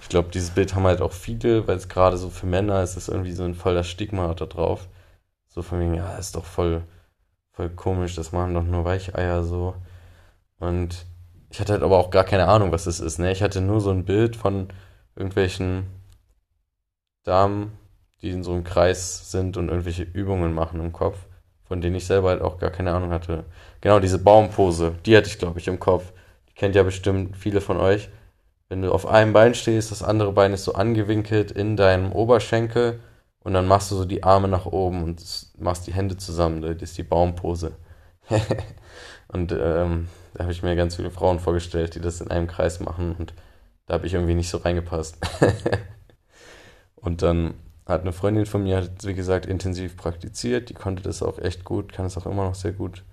Ich 0.00 0.08
glaube, 0.08 0.30
dieses 0.32 0.50
Bild 0.50 0.74
haben 0.74 0.84
halt 0.84 1.00
auch 1.00 1.12
viele, 1.12 1.66
weil 1.66 1.76
es 1.76 1.88
gerade 1.88 2.16
so 2.16 2.30
für 2.30 2.46
Männer 2.46 2.82
ist, 2.82 2.96
ist 2.96 3.08
irgendwie 3.08 3.32
so 3.32 3.44
ein 3.44 3.54
voller 3.54 3.84
Stigma 3.84 4.32
da 4.34 4.46
drauf. 4.46 4.86
So 5.48 5.62
von 5.62 5.80
wegen, 5.80 5.94
ja, 5.94 6.16
ist 6.16 6.36
doch 6.36 6.44
voll, 6.44 6.82
voll 7.52 7.70
komisch, 7.70 8.14
das 8.14 8.32
machen 8.32 8.54
doch 8.54 8.64
nur 8.64 8.84
Weicheier 8.84 9.44
so. 9.44 9.74
Und 10.58 11.06
ich 11.54 11.60
hatte 11.60 11.74
halt 11.74 11.84
aber 11.84 11.98
auch 11.98 12.10
gar 12.10 12.24
keine 12.24 12.48
Ahnung, 12.48 12.72
was 12.72 12.82
das 12.82 12.98
ist, 12.98 13.20
ne? 13.20 13.30
Ich 13.30 13.40
hatte 13.40 13.60
nur 13.60 13.80
so 13.80 13.90
ein 13.90 14.04
Bild 14.04 14.34
von 14.34 14.66
irgendwelchen 15.14 15.86
Damen, 17.22 17.78
die 18.20 18.30
in 18.30 18.42
so 18.42 18.50
einem 18.50 18.64
Kreis 18.64 19.30
sind 19.30 19.56
und 19.56 19.68
irgendwelche 19.68 20.02
Übungen 20.02 20.52
machen 20.52 20.80
im 20.80 20.92
Kopf, 20.92 21.16
von 21.62 21.80
denen 21.80 21.94
ich 21.94 22.06
selber 22.06 22.30
halt 22.30 22.42
auch 22.42 22.58
gar 22.58 22.70
keine 22.70 22.90
Ahnung 22.92 23.10
hatte. 23.10 23.44
Genau, 23.80 24.00
diese 24.00 24.18
Baumpose, 24.18 24.96
die 25.06 25.16
hatte 25.16 25.28
ich, 25.28 25.38
glaube 25.38 25.60
ich, 25.60 25.68
im 25.68 25.78
Kopf. 25.78 26.12
Die 26.48 26.54
kennt 26.54 26.74
ja 26.74 26.82
bestimmt 26.82 27.36
viele 27.36 27.60
von 27.60 27.76
euch. 27.76 28.08
Wenn 28.68 28.82
du 28.82 28.90
auf 28.90 29.06
einem 29.06 29.32
Bein 29.32 29.54
stehst, 29.54 29.92
das 29.92 30.02
andere 30.02 30.32
Bein 30.32 30.54
ist 30.54 30.64
so 30.64 30.74
angewinkelt 30.74 31.52
in 31.52 31.76
deinem 31.76 32.10
Oberschenkel 32.10 32.98
und 33.44 33.54
dann 33.54 33.68
machst 33.68 33.92
du 33.92 33.94
so 33.94 34.04
die 34.04 34.24
Arme 34.24 34.48
nach 34.48 34.66
oben 34.66 35.04
und 35.04 35.22
machst 35.56 35.86
die 35.86 35.94
Hände 35.94 36.16
zusammen. 36.16 36.62
Das 36.62 36.82
ist 36.82 36.98
die 36.98 37.04
Baumpose. 37.04 37.76
und 39.28 39.52
ähm, 39.52 40.08
da 40.34 40.44
habe 40.44 40.52
ich 40.52 40.62
mir 40.62 40.76
ganz 40.76 40.96
viele 40.96 41.10
Frauen 41.10 41.40
vorgestellt, 41.40 41.94
die 41.94 42.00
das 42.00 42.20
in 42.20 42.30
einem 42.30 42.46
Kreis 42.46 42.80
machen 42.80 43.14
und 43.18 43.34
da 43.86 43.94
habe 43.94 44.06
ich 44.06 44.14
irgendwie 44.14 44.34
nicht 44.34 44.48
so 44.48 44.58
reingepasst. 44.58 45.18
Und 46.96 47.20
dann 47.20 47.54
hat 47.84 48.00
eine 48.00 48.12
Freundin 48.12 48.46
von 48.46 48.62
mir, 48.62 48.88
wie 49.02 49.12
gesagt, 49.12 49.44
intensiv 49.44 49.96
praktiziert. 49.96 50.70
Die 50.70 50.74
konnte 50.74 51.02
das 51.02 51.22
auch 51.22 51.38
echt 51.38 51.64
gut, 51.64 51.92
kann 51.92 52.06
es 52.06 52.16
auch 52.16 52.24
immer 52.24 52.44
noch 52.44 52.54
sehr 52.54 52.72
gut. 52.72 53.04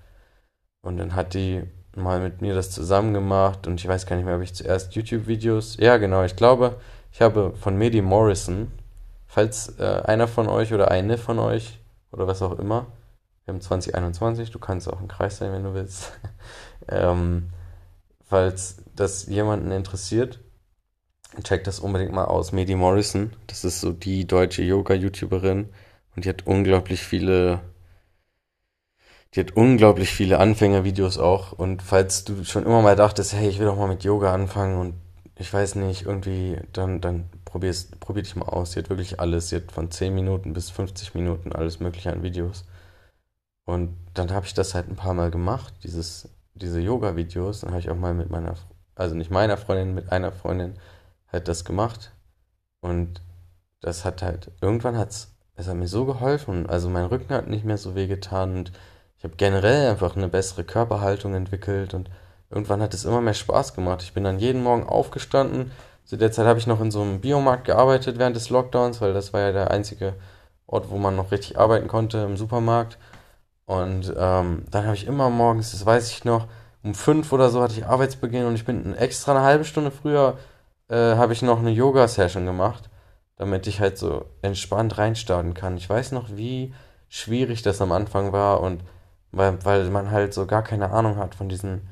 Und 0.81 0.95
dann 0.97 1.13
hat 1.13 1.33
die 1.33 1.63
mal 1.95 2.21
mit 2.21 2.41
mir 2.41 2.55
das 2.55 2.71
zusammen 2.71 3.13
gemacht 3.13 3.67
und 3.67 3.81
ich 3.81 3.87
weiß 3.87 4.05
gar 4.05 4.15
nicht 4.15 4.23
mehr, 4.23 4.37
ob 4.37 4.41
ich 4.41 4.55
zuerst 4.55 4.95
YouTube-Videos. 4.95 5.75
Ja, 5.77 5.97
genau, 5.97 6.23
ich 6.23 6.37
glaube, 6.37 6.77
ich 7.11 7.21
habe 7.21 7.53
von 7.53 7.77
Medi 7.77 8.01
Morrison, 8.01 8.71
falls 9.27 9.77
äh, 9.77 10.01
einer 10.05 10.29
von 10.29 10.47
euch 10.47 10.73
oder 10.73 10.89
eine 10.89 11.17
von 11.17 11.37
euch 11.37 11.79
oder 12.13 12.27
was 12.27 12.41
auch 12.41 12.57
immer, 12.57 12.87
wir 13.51 13.55
haben 13.55 13.61
2021, 13.61 14.51
du 14.51 14.59
kannst 14.59 14.87
auch 14.87 15.01
im 15.01 15.07
Kreis 15.07 15.37
sein, 15.37 15.51
wenn 15.51 15.63
du 15.63 15.73
willst, 15.73 16.11
ähm, 16.87 17.49
falls 18.23 18.77
das 18.95 19.25
jemanden 19.27 19.71
interessiert, 19.71 20.39
Check 21.43 21.63
das 21.63 21.79
unbedingt 21.79 22.11
mal 22.11 22.25
aus. 22.25 22.51
Medi 22.51 22.75
Morrison, 22.75 23.31
das 23.47 23.63
ist 23.63 23.79
so 23.79 23.93
die 23.93 24.27
deutsche 24.27 24.63
Yoga-YouTuberin 24.63 25.69
und 26.15 26.25
die 26.25 26.29
hat 26.29 26.45
unglaublich 26.45 27.03
viele, 27.03 27.61
die 29.33 29.39
hat 29.39 29.55
unglaublich 29.55 30.11
viele 30.11 30.39
Anfängervideos 30.39 31.17
auch. 31.17 31.53
Und 31.53 31.81
falls 31.83 32.25
du 32.25 32.43
schon 32.43 32.65
immer 32.65 32.81
mal 32.81 32.97
dachtest, 32.97 33.33
hey, 33.33 33.47
ich 33.47 33.59
will 33.59 33.67
doch 33.67 33.77
mal 33.77 33.87
mit 33.87 34.03
Yoga 34.03 34.33
anfangen 34.33 34.77
und 34.77 34.95
ich 35.37 35.51
weiß 35.51 35.75
nicht, 35.75 36.05
irgendwie, 36.05 36.57
dann, 36.73 36.99
dann 36.99 37.29
probier's, 37.45 37.89
probier 38.01 38.23
dich 38.23 38.35
mal 38.35 38.49
aus. 38.49 38.73
Sie 38.73 38.79
hat 38.79 38.89
wirklich 38.89 39.21
alles. 39.21 39.49
Sie 39.49 39.55
hat 39.55 39.71
von 39.71 39.89
10 39.89 40.13
Minuten 40.13 40.51
bis 40.51 40.69
50 40.69 41.15
Minuten 41.15 41.53
alles 41.53 41.79
Mögliche 41.79 42.11
an 42.11 42.23
Videos. 42.23 42.65
Und 43.71 43.95
dann 44.13 44.31
habe 44.31 44.45
ich 44.45 44.53
das 44.53 44.75
halt 44.75 44.89
ein 44.89 44.97
paar 44.97 45.13
Mal 45.13 45.31
gemacht, 45.31 45.73
dieses, 45.83 46.27
diese 46.55 46.81
Yoga-Videos. 46.81 47.61
Dann 47.61 47.69
habe 47.69 47.79
ich 47.79 47.89
auch 47.89 47.95
mal 47.95 48.13
mit 48.13 48.29
meiner, 48.29 48.55
also 48.95 49.15
nicht 49.15 49.31
meiner 49.31 49.55
Freundin, 49.55 49.95
mit 49.95 50.11
einer 50.11 50.33
Freundin 50.33 50.73
halt 51.31 51.47
das 51.47 51.63
gemacht. 51.63 52.11
Und 52.81 53.21
das 53.79 54.03
hat 54.03 54.23
halt, 54.23 54.51
irgendwann 54.59 54.97
hat's, 54.97 55.37
es 55.55 55.69
hat 55.69 55.77
mir 55.77 55.87
so 55.87 56.03
geholfen. 56.03 56.67
Also 56.67 56.89
mein 56.89 57.05
Rücken 57.05 57.33
hat 57.33 57.47
nicht 57.47 57.63
mehr 57.63 57.77
so 57.77 57.95
weh 57.95 58.07
getan 58.07 58.57
und 58.57 58.73
ich 59.17 59.23
habe 59.23 59.35
generell 59.37 59.89
einfach 59.89 60.17
eine 60.17 60.27
bessere 60.27 60.65
Körperhaltung 60.65 61.33
entwickelt 61.33 61.93
und 61.93 62.09
irgendwann 62.49 62.81
hat 62.81 62.93
es 62.93 63.05
immer 63.05 63.21
mehr 63.21 63.33
Spaß 63.33 63.73
gemacht. 63.73 64.01
Ich 64.01 64.13
bin 64.13 64.25
dann 64.25 64.39
jeden 64.39 64.63
Morgen 64.63 64.83
aufgestanden. 64.83 65.71
Zu 66.03 66.17
der 66.17 66.33
Zeit 66.33 66.45
habe 66.45 66.59
ich 66.59 66.67
noch 66.67 66.81
in 66.81 66.91
so 66.91 67.01
einem 67.01 67.21
Biomarkt 67.21 67.65
gearbeitet 67.65 68.19
während 68.19 68.35
des 68.35 68.49
Lockdowns, 68.49 68.99
weil 68.99 69.13
das 69.13 69.31
war 69.31 69.39
ja 69.39 69.51
der 69.53 69.71
einzige 69.71 70.15
Ort, 70.67 70.89
wo 70.89 70.97
man 70.97 71.15
noch 71.15 71.31
richtig 71.31 71.57
arbeiten 71.57 71.87
konnte 71.87 72.17
im 72.17 72.35
Supermarkt. 72.35 72.97
Und 73.65 74.13
ähm, 74.17 74.65
dann 74.69 74.85
habe 74.85 74.95
ich 74.95 75.07
immer 75.07 75.29
morgens, 75.29 75.71
das 75.71 75.85
weiß 75.85 76.11
ich 76.11 76.25
noch, 76.25 76.47
um 76.83 76.95
fünf 76.95 77.31
oder 77.31 77.49
so 77.49 77.61
hatte 77.61 77.73
ich 77.73 77.85
Arbeitsbeginn 77.85 78.45
und 78.45 78.55
ich 78.55 78.65
bin 78.65 78.95
extra 78.95 79.31
eine 79.33 79.43
halbe 79.43 79.65
Stunde 79.65 79.91
früher 79.91 80.37
äh, 80.89 81.15
habe 81.15 81.33
ich 81.33 81.41
noch 81.41 81.59
eine 81.59 81.71
Yoga-Session 81.71 82.45
gemacht, 82.45 82.89
damit 83.37 83.65
ich 83.67 83.79
halt 83.79 83.97
so 83.97 84.25
entspannt 84.41 84.97
reinstarten 84.97 85.53
kann. 85.53 85.77
Ich 85.77 85.89
weiß 85.89 86.11
noch, 86.11 86.35
wie 86.35 86.73
schwierig 87.07 87.61
das 87.61 87.81
am 87.81 87.91
Anfang 87.91 88.33
war 88.33 88.61
und 88.61 88.83
weil, 89.31 89.63
weil 89.63 89.89
man 89.89 90.11
halt 90.11 90.33
so 90.33 90.45
gar 90.45 90.63
keine 90.63 90.91
Ahnung 90.91 91.15
hat 91.17 91.35
von 91.35 91.47
diesen, 91.47 91.87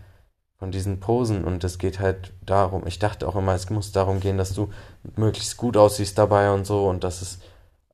von 0.58 0.72
diesen 0.72 1.00
Posen 1.00 1.46
und 1.46 1.64
es 1.64 1.78
geht 1.78 2.00
halt 2.00 2.34
darum, 2.46 2.86
ich 2.86 3.00
dachte 3.00 3.28
auch 3.28 3.36
immer, 3.36 3.54
es 3.54 3.70
muss 3.70 3.94
darum 3.94 4.20
gehen, 4.20 4.38
dass 4.38 4.54
du 4.54 4.70
möglichst 5.16 5.56
gut 5.56 5.78
aussiehst 5.78 6.18
dabei 6.18 6.52
und 6.52 6.66
so 6.66 6.90
und 6.90 7.04
das 7.04 7.22
ist 7.22 7.42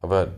aber 0.01 0.29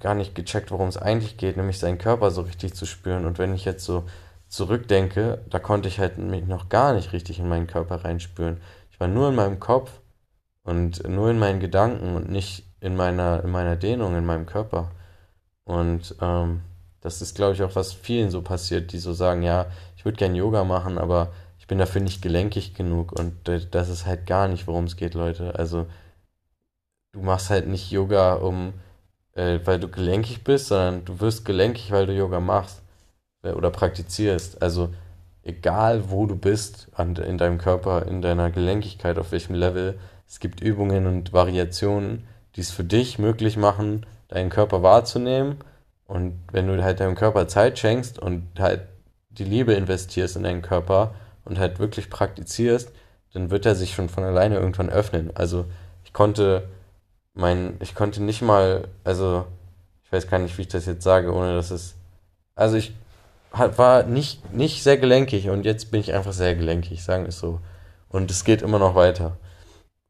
gar 0.00 0.14
nicht 0.14 0.34
gecheckt, 0.34 0.70
worum 0.70 0.88
es 0.88 0.96
eigentlich 0.96 1.36
geht, 1.36 1.56
nämlich 1.56 1.78
seinen 1.78 1.98
Körper 1.98 2.30
so 2.30 2.42
richtig 2.42 2.74
zu 2.74 2.86
spüren 2.86 3.26
und 3.26 3.38
wenn 3.38 3.54
ich 3.54 3.64
jetzt 3.64 3.84
so 3.84 4.04
zurückdenke, 4.48 5.44
da 5.50 5.58
konnte 5.58 5.88
ich 5.88 5.98
halt 5.98 6.18
mich 6.18 6.46
noch 6.46 6.68
gar 6.68 6.94
nicht 6.94 7.12
richtig 7.12 7.38
in 7.38 7.48
meinen 7.48 7.66
Körper 7.66 8.04
reinspüren. 8.04 8.60
Ich 8.90 9.00
war 9.00 9.08
nur 9.08 9.28
in 9.28 9.34
meinem 9.34 9.60
Kopf 9.60 9.90
und 10.62 11.08
nur 11.08 11.30
in 11.30 11.38
meinen 11.38 11.60
Gedanken 11.60 12.14
und 12.14 12.30
nicht 12.30 12.64
in 12.80 12.96
meiner, 12.96 13.42
in 13.44 13.50
meiner 13.50 13.76
Dehnung, 13.76 14.16
in 14.16 14.24
meinem 14.24 14.46
Körper. 14.46 14.90
Und 15.64 16.14
ähm, 16.20 16.62
das 17.00 17.22
ist, 17.22 17.36
glaube 17.36 17.54
ich, 17.54 17.62
auch 17.62 17.74
was 17.74 17.92
vielen 17.92 18.30
so 18.30 18.42
passiert, 18.42 18.92
die 18.92 18.98
so 18.98 19.12
sagen, 19.12 19.42
ja, 19.42 19.66
ich 19.96 20.04
würde 20.04 20.18
gern 20.18 20.34
Yoga 20.34 20.64
machen, 20.64 20.98
aber 20.98 21.32
ich 21.58 21.66
bin 21.66 21.78
dafür 21.78 22.00
nicht 22.00 22.22
gelenkig 22.22 22.74
genug. 22.74 23.12
Und 23.12 23.34
das 23.70 23.88
ist 23.88 24.06
halt 24.06 24.26
gar 24.26 24.48
nicht, 24.48 24.66
worum 24.66 24.84
es 24.84 24.96
geht, 24.96 25.14
Leute. 25.14 25.54
Also 25.56 25.86
du 27.12 27.20
machst 27.20 27.50
halt 27.50 27.66
nicht 27.66 27.90
Yoga, 27.90 28.34
um, 28.34 28.74
äh, 29.36 29.60
weil 29.64 29.78
du 29.78 29.88
gelenkig 29.88 30.42
bist, 30.42 30.68
sondern 30.68 31.04
du 31.04 31.20
wirst 31.20 31.44
gelenkig, 31.44 31.92
weil 31.92 32.06
du 32.06 32.12
Yoga 32.12 32.40
machst 32.40 32.82
äh, 33.42 33.50
oder 33.50 33.70
praktizierst. 33.70 34.60
Also 34.62 34.88
egal, 35.42 36.10
wo 36.10 36.26
du 36.26 36.36
bist 36.36 36.88
an, 36.94 37.14
in 37.16 37.38
deinem 37.38 37.58
Körper, 37.58 38.06
in 38.06 38.22
deiner 38.22 38.50
Gelenkigkeit, 38.50 39.18
auf 39.18 39.32
welchem 39.32 39.54
Level, 39.54 39.98
es 40.26 40.40
gibt 40.40 40.60
Übungen 40.60 41.06
und 41.06 41.32
Variationen, 41.32 42.26
die 42.56 42.62
es 42.62 42.70
für 42.70 42.84
dich 42.84 43.18
möglich 43.18 43.56
machen, 43.56 44.06
deinen 44.28 44.50
Körper 44.50 44.82
wahrzunehmen. 44.82 45.58
Und 46.06 46.40
wenn 46.50 46.66
du 46.66 46.82
halt 46.82 47.00
deinem 47.00 47.14
Körper 47.14 47.46
Zeit 47.46 47.78
schenkst 47.78 48.18
und 48.18 48.48
halt 48.58 48.82
die 49.30 49.44
Liebe 49.44 49.74
investierst 49.74 50.36
in 50.36 50.44
deinen 50.44 50.62
Körper 50.62 51.14
und 51.44 51.58
halt 51.58 51.78
wirklich 51.78 52.10
praktizierst, 52.10 52.90
dann 53.34 53.50
wird 53.50 53.66
er 53.66 53.74
sich 53.74 53.94
schon 53.94 54.08
von 54.08 54.24
alleine 54.24 54.56
irgendwann 54.56 54.88
öffnen. 54.88 55.30
Also 55.34 55.66
ich 56.04 56.12
konnte 56.12 56.68
mein, 57.36 57.76
ich 57.80 57.94
konnte 57.94 58.22
nicht 58.22 58.42
mal, 58.42 58.88
also 59.04 59.46
ich 60.04 60.12
weiß 60.12 60.28
gar 60.28 60.38
nicht, 60.38 60.56
wie 60.58 60.62
ich 60.62 60.68
das 60.68 60.86
jetzt 60.86 61.04
sage, 61.04 61.32
ohne 61.32 61.54
dass 61.54 61.70
es, 61.70 61.94
also 62.54 62.76
ich 62.76 62.94
war 63.52 64.02
nicht, 64.02 64.52
nicht 64.52 64.82
sehr 64.82 64.98
gelenkig 64.98 65.48
und 65.48 65.64
jetzt 65.64 65.90
bin 65.90 66.00
ich 66.00 66.12
einfach 66.12 66.32
sehr 66.32 66.54
gelenkig, 66.54 67.04
sagen 67.04 67.24
wir 67.24 67.28
es 67.28 67.38
so. 67.38 67.60
Und 68.08 68.30
es 68.30 68.44
geht 68.44 68.62
immer 68.62 68.78
noch 68.78 68.94
weiter. 68.94 69.36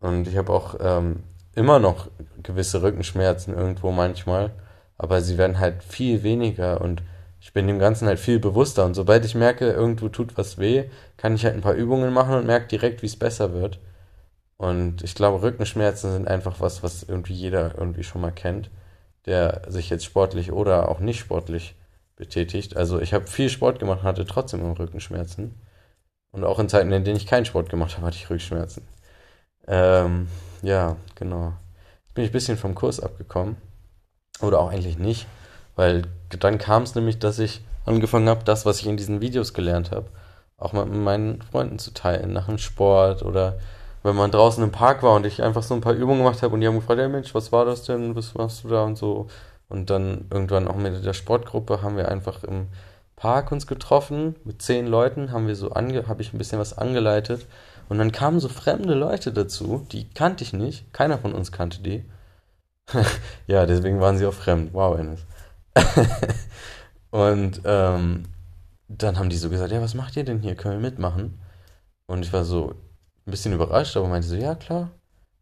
Und 0.01 0.29
ich 0.29 0.37
habe 0.37 0.53
auch 0.53 0.77
ähm, 0.81 1.23
immer 1.55 1.79
noch 1.79 2.09
gewisse 2.43 2.83
Rückenschmerzen 2.83 3.55
irgendwo 3.55 3.91
manchmal, 3.91 4.53
aber 4.99 5.21
sie 5.21 5.39
werden 5.39 5.59
halt 5.59 5.83
viel 5.83 6.23
weniger 6.23 6.81
und 6.81 7.03
ich 7.41 7.53
bin 7.53 7.67
dem 7.67 7.79
Ganzen 7.79 8.09
halt 8.09 8.19
viel 8.19 8.39
bewusster. 8.39 8.85
Und 8.85 8.95
sobald 8.95 9.25
ich 9.25 9.35
merke, 9.35 9.71
irgendwo 9.71 10.09
tut 10.09 10.37
was 10.37 10.59
weh, 10.59 10.85
kann 11.17 11.35
ich 11.35 11.45
halt 11.45 11.55
ein 11.55 11.61
paar 11.61 11.75
Übungen 11.75 12.13
machen 12.13 12.35
und 12.35 12.47
merke 12.47 12.67
direkt, 12.69 13.03
wie 13.03 13.07
es 13.07 13.19
besser 13.19 13.53
wird. 13.53 13.79
Und 14.59 15.03
ich 15.03 15.15
glaube, 15.15 15.43
Rückenschmerzen 15.43 16.13
sind 16.13 16.29
einfach 16.29 16.61
was, 16.61 16.83
was 16.83 17.03
irgendwie 17.03 17.35
jeder 17.35 17.77
irgendwie 17.77 18.05
schon 18.05 18.23
mal 18.23 18.33
kennt, 18.33 18.71
der 19.27 19.63
sich 19.69 19.91
jetzt 19.91 20.05
sportlich 20.05 20.53
oder 20.53 20.89
auch 20.89 21.01
nicht 21.01 21.19
sportlich 21.21 21.75
betätigt. 22.17 22.77
Also 22.77 23.01
ich 23.01 23.13
habe 23.13 23.27
viel 23.27 23.51
Sport 23.51 23.79
gemacht, 23.79 24.03
hatte 24.03 24.25
trotzdem 24.25 24.61
immer 24.61 24.79
Rückenschmerzen. 24.79 25.55
Und 26.33 26.45
auch 26.45 26.59
in 26.59 26.69
Zeiten, 26.69 26.93
in 26.93 27.05
denen 27.05 27.17
ich 27.17 27.27
keinen 27.27 27.45
Sport 27.45 27.69
gemacht 27.69 27.97
habe, 27.97 28.07
hatte 28.07 28.17
ich 28.17 28.31
Rückenschmerzen. 28.31 28.87
Ähm, 29.67 30.29
ja, 30.63 30.97
genau. 31.15 31.53
Bin 32.15 32.25
ich 32.25 32.31
ein 32.31 32.33
bisschen 32.33 32.59
vom 32.59 32.75
Kurs 32.75 33.01
abgekommen. 33.01 33.57
Oder 34.41 34.61
auch 34.61 34.71
eigentlich 34.71 34.99
nicht. 34.99 35.27
Weil 35.77 36.03
dann 36.39 36.59
kam 36.59 36.83
es 36.83 36.95
nämlich, 36.95 37.19
dass 37.19 37.39
ich 37.39 37.63
angefangen 37.85 38.29
habe, 38.29 38.45
das, 38.45 38.67
was 38.67 38.81
ich 38.81 38.87
in 38.87 38.97
diesen 38.97 39.21
Videos 39.21 39.55
gelernt 39.55 39.91
habe, 39.91 40.09
auch 40.57 40.73
mit 40.73 40.93
meinen 40.93 41.43
Freunden 41.43 41.79
zu 41.79 41.93
teilen, 41.93 42.33
nach 42.33 42.47
dem 42.47 42.59
Sport 42.59 43.23
oder 43.23 43.59
wenn 44.07 44.17
man 44.17 44.31
draußen 44.31 44.63
im 44.63 44.71
Park 44.71 45.03
war 45.03 45.15
und 45.15 45.27
ich 45.27 45.43
einfach 45.43 45.65
so 45.65 45.75
ein 45.75 45.81
paar 45.81 45.95
Übungen 45.95 46.19
gemacht 46.19 46.43
habe 46.43 46.55
und 46.55 46.61
die 46.61 46.69
haben 46.69 46.77
gefragt, 46.77 47.01
hey 47.01 47.09
Mensch, 47.09 47.35
was 47.35 47.51
war 47.51 47.65
das 47.65 47.83
denn, 47.83 48.15
was 48.15 48.35
machst 48.35 48.63
du 48.63 48.69
da 48.69 48.85
und 48.85 48.97
so. 48.97 49.27
Und 49.69 49.91
dann 49.91 50.27
irgendwann 50.31 50.69
auch 50.69 50.77
mit 50.77 51.05
der 51.05 51.13
Sportgruppe 51.13 51.83
haben 51.83 51.97
wir 51.97 52.09
einfach 52.09 52.45
im 52.45 52.69
Park 53.17 53.51
uns 53.51 53.67
getroffen, 53.67 54.37
mit 54.45 54.63
zehn 54.63 54.87
Leuten 54.87 55.33
haben 55.33 55.49
wir 55.49 55.57
so 55.57 55.73
ange, 55.73 56.07
habe 56.07 56.23
ich 56.23 56.33
ein 56.33 56.39
bisschen 56.39 56.61
was 56.61 56.79
angeleitet 56.79 57.47
und 57.89 57.99
dann 57.99 58.13
kamen 58.13 58.39
so 58.39 58.49
fremde 58.49 58.95
Leute 58.95 59.33
dazu, 59.33 59.85
die 59.91 60.09
kannte 60.09 60.45
ich 60.45 60.53
nicht, 60.53 60.93
keiner 60.93 61.19
von 61.19 61.35
uns 61.35 61.51
kannte 61.51 61.83
die. 61.83 62.05
ja, 63.49 63.67
deswegen 63.67 64.01
waren 64.01 64.19
sie 64.19 64.27
auch 64.27 64.35
fremd. 64.35 64.73
Wow, 64.73 64.99
Ennis. 64.99 65.27
und 67.11 67.61
ähm, 67.65 68.25
dann 68.89 69.19
haben 69.19 69.31
die 69.31 69.37
so 69.37 69.51
gesagt, 69.51 69.73
ja, 69.73 69.83
was 69.83 69.95
macht 69.95 70.17
ihr 70.17 70.25
denn 70.25 70.39
hier? 70.39 70.55
Können 70.55 70.81
wir 70.81 70.91
mitmachen? 70.91 71.41
Und 72.07 72.25
ich 72.25 72.33
war 72.33 72.45
so 72.45 72.75
ein 73.27 73.31
bisschen 73.31 73.53
überrascht, 73.53 73.97
aber 73.97 74.09
meinte 74.09 74.29
so, 74.29 74.37
ja, 74.37 74.55
klar. 74.55 74.91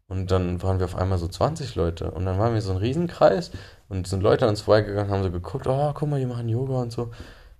Und 0.07 0.31
dann 0.31 0.61
waren 0.61 0.79
wir 0.79 0.85
auf 0.85 0.95
einmal 0.95 1.17
so 1.17 1.27
20 1.27 1.75
Leute. 1.75 2.11
Und 2.11 2.25
dann 2.25 2.37
waren 2.37 2.53
wir 2.53 2.61
so 2.61 2.71
ein 2.71 2.77
Riesenkreis 2.77 3.51
und 3.89 4.07
sind 4.07 4.21
Leute 4.21 4.45
an 4.45 4.51
uns 4.51 4.61
vorbeigegangen, 4.61 5.11
haben 5.11 5.23
so 5.23 5.31
geguckt, 5.31 5.67
oh, 5.67 5.91
guck 5.93 6.09
mal, 6.09 6.19
die 6.19 6.25
machen 6.25 6.49
Yoga 6.49 6.81
und 6.81 6.91
so. 6.91 7.11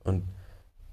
Und 0.03 0.23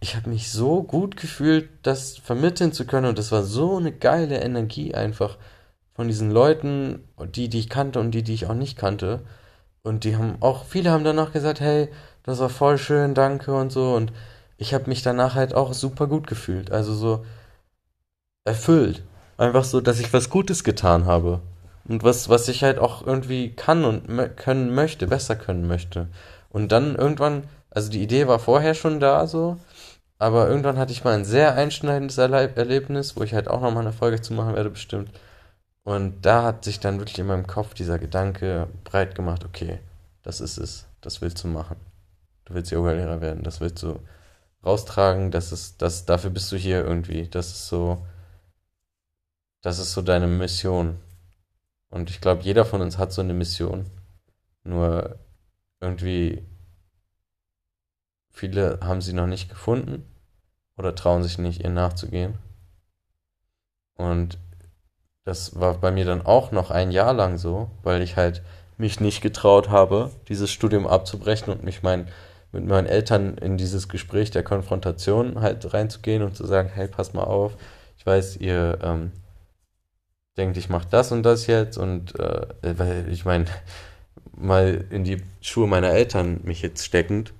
ich 0.00 0.16
habe 0.16 0.30
mich 0.30 0.50
so 0.50 0.82
gut 0.82 1.16
gefühlt, 1.16 1.68
das 1.82 2.18
vermitteln 2.18 2.72
zu 2.72 2.86
können. 2.86 3.06
Und 3.06 3.18
das 3.18 3.32
war 3.32 3.42
so 3.42 3.76
eine 3.76 3.92
geile 3.92 4.40
Energie 4.40 4.94
einfach 4.94 5.38
von 5.94 6.08
diesen 6.08 6.30
Leuten, 6.30 7.04
die, 7.34 7.48
die 7.48 7.60
ich 7.60 7.68
kannte 7.68 8.00
und 8.00 8.12
die, 8.12 8.22
die 8.22 8.34
ich 8.34 8.46
auch 8.46 8.54
nicht 8.54 8.78
kannte. 8.78 9.20
Und 9.82 10.04
die 10.04 10.16
haben 10.16 10.36
auch, 10.40 10.64
viele 10.64 10.90
haben 10.90 11.04
danach 11.04 11.32
gesagt, 11.32 11.60
hey, 11.60 11.88
das 12.22 12.38
war 12.38 12.48
voll 12.48 12.78
schön, 12.78 13.14
danke 13.14 13.54
und 13.54 13.72
so. 13.72 13.94
Und 13.94 14.12
ich 14.56 14.74
habe 14.74 14.88
mich 14.88 15.02
danach 15.02 15.34
halt 15.34 15.54
auch 15.54 15.74
super 15.74 16.06
gut 16.06 16.26
gefühlt. 16.26 16.70
Also 16.72 16.94
so 16.94 17.24
erfüllt. 18.44 19.02
Einfach 19.42 19.64
so, 19.64 19.81
dass 19.81 19.98
ich 19.98 20.12
was 20.12 20.31
Gutes 20.31 20.62
getan 20.62 21.05
habe. 21.05 21.40
Und 21.88 22.05
was, 22.05 22.28
was 22.28 22.46
ich 22.46 22.62
halt 22.62 22.78
auch 22.78 23.05
irgendwie 23.05 23.50
kann 23.50 23.85
und 23.85 24.37
können 24.37 24.72
möchte, 24.72 25.09
besser 25.09 25.35
können 25.35 25.66
möchte. 25.66 26.07
Und 26.50 26.70
dann 26.70 26.94
irgendwann, 26.94 27.48
also 27.68 27.90
die 27.90 28.05
Idee 28.05 28.28
war 28.28 28.38
vorher 28.38 28.74
schon 28.74 29.00
da 29.00 29.26
so, 29.26 29.57
aber 30.20 30.48
irgendwann 30.48 30.78
hatte 30.78 30.92
ich 30.92 31.02
mal 31.02 31.14
ein 31.14 31.24
sehr 31.24 31.57
einschneidendes 31.57 32.18
Erleb 32.18 32.57
Erlebnis, 32.57 33.16
wo 33.16 33.24
ich 33.24 33.35
halt 33.35 33.48
auch 33.48 33.61
nochmal 33.61 33.83
eine 33.83 33.92
Folge 33.92 34.20
zu 34.20 34.33
machen 34.33 34.55
werde, 34.55 34.70
bestimmt. 34.70 35.11
Und 35.83 36.24
da 36.24 36.44
hat 36.44 36.62
sich 36.64 36.78
dann 36.78 37.00
wirklich 37.00 37.18
in 37.18 37.26
meinem 37.26 37.48
Kopf 37.48 37.74
dieser 37.74 37.98
Gedanke 37.98 38.68
breit 38.85 39.16
gemacht, 39.16 39.44
okay, 39.44 39.81
das 40.22 40.40
ist 40.40 40.57
es, 40.57 40.87
das 41.00 41.20
willst 41.20 41.42
du 41.42 41.48
machen. 41.48 41.78
Du 42.44 42.55
willst 42.55 42.70
Yoga-Lehrer 42.70 43.20
werden, 43.20 43.42
das 43.42 43.61
willst 43.61 43.83
du 43.83 43.98
raustragen, 44.64 45.33
das 45.33 45.50
ist, 45.50 45.83
das, 45.83 46.07
dafür 46.07 46.31
bist 46.31 46.52
du 46.52 46.57
hier 46.57 46.85
irgendwie. 46.85 47.26
Das 47.26 47.48
ist 47.48 47.66
so, 47.66 48.07
das 49.62 49.79
ist 49.79 49.92
so 49.92 50.03
deine 50.03 50.27
Mission. 50.27 50.98
Und 51.88 52.11
ich 52.11 52.20
glaube, 52.20 52.42
jeder 52.42 52.64
von 52.64 52.83
uns 52.83 52.98
hat 52.98 53.12
so 53.12 53.22
eine 53.22 53.35
Mission. 53.35 53.87
Nur 54.64 55.18
irgendwie 55.81 56.44
viele 58.31 58.81
haben 58.83 59.01
sie 59.01 59.12
noch 59.12 59.27
nicht 59.27 59.48
gefunden 59.48 60.05
oder 60.77 60.94
trauen 60.94 61.22
sich 61.22 61.38
nicht, 61.38 61.62
ihr 61.62 61.70
nachzugehen. 61.70 62.35
Und 63.96 64.38
das 65.25 65.61
war 65.61 65.75
bei 65.75 65.92
mir 65.92 66.05
dann 66.05 66.27
auch 66.27 66.51
noch 66.51 66.70
ein 66.70 66.90
Jahr 66.90 67.12
lang 67.12 67.38
so, 67.38 67.70
weil 67.83 68.03
ich 68.03 68.16
halt 68.16 68.42
mich 68.79 68.98
nicht 68.98 69.20
getraut 69.20 69.68
habe, 69.68 70.11
dieses 70.29 70.51
Studium 70.51 70.87
abzubrechen 70.87 71.53
und 71.53 71.62
mich 71.62 71.83
mein, 71.83 72.09
mit 72.51 72.66
meinen 72.66 72.87
Eltern 72.87 73.37
in 73.38 73.57
dieses 73.59 73.88
Gespräch 73.88 74.31
der 74.31 74.42
Konfrontation 74.42 75.40
halt 75.40 75.72
reinzugehen 75.72 76.22
und 76.22 76.37
zu 76.37 76.46
sagen, 76.46 76.70
hey, 76.75 76.88
pass 76.88 77.12
mal 77.12 77.25
auf, 77.25 77.57
ich 77.96 78.05
weiß, 78.05 78.38
ihr 78.38 78.79
ähm, 78.83 79.12
denkt, 80.36 80.56
ich 80.56 80.68
mache 80.68 80.88
das 80.90 81.12
und 81.12 81.22
das 81.22 81.46
jetzt 81.46 81.76
und 81.78 82.18
äh, 82.18 82.46
weil 82.62 83.08
ich 83.10 83.24
meine, 83.24 83.46
mal 84.34 84.84
in 84.90 85.04
die 85.04 85.22
Schuhe 85.40 85.66
meiner 85.66 85.90
Eltern 85.90 86.40
mich 86.44 86.62
jetzt 86.62 86.84
steckend, 86.84 87.32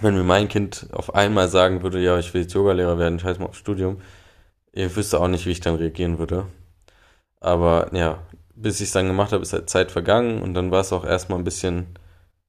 wenn 0.00 0.14
mir 0.14 0.24
mein 0.24 0.48
Kind 0.48 0.88
auf 0.92 1.14
einmal 1.14 1.48
sagen 1.48 1.82
würde, 1.82 2.00
ja, 2.00 2.18
ich 2.18 2.32
will 2.34 2.42
jetzt 2.42 2.54
Yogalehrer 2.54 2.98
werden, 2.98 3.18
scheiß 3.18 3.38
mal 3.38 3.46
aufs 3.46 3.58
Studium, 3.58 4.00
ihr 4.72 4.94
wüsste 4.96 5.20
auch 5.20 5.28
nicht, 5.28 5.46
wie 5.46 5.50
ich 5.50 5.60
dann 5.60 5.76
reagieren 5.76 6.18
würde. 6.18 6.46
Aber 7.40 7.94
ja, 7.94 8.18
bis 8.54 8.80
ich 8.80 8.88
es 8.88 8.92
dann 8.92 9.08
gemacht 9.08 9.32
habe, 9.32 9.42
ist 9.42 9.52
halt 9.52 9.68
Zeit 9.70 9.90
vergangen 9.90 10.42
und 10.42 10.54
dann 10.54 10.70
war 10.70 10.80
es 10.80 10.92
auch 10.92 11.04
erstmal 11.04 11.38
ein 11.38 11.44
bisschen 11.44 11.86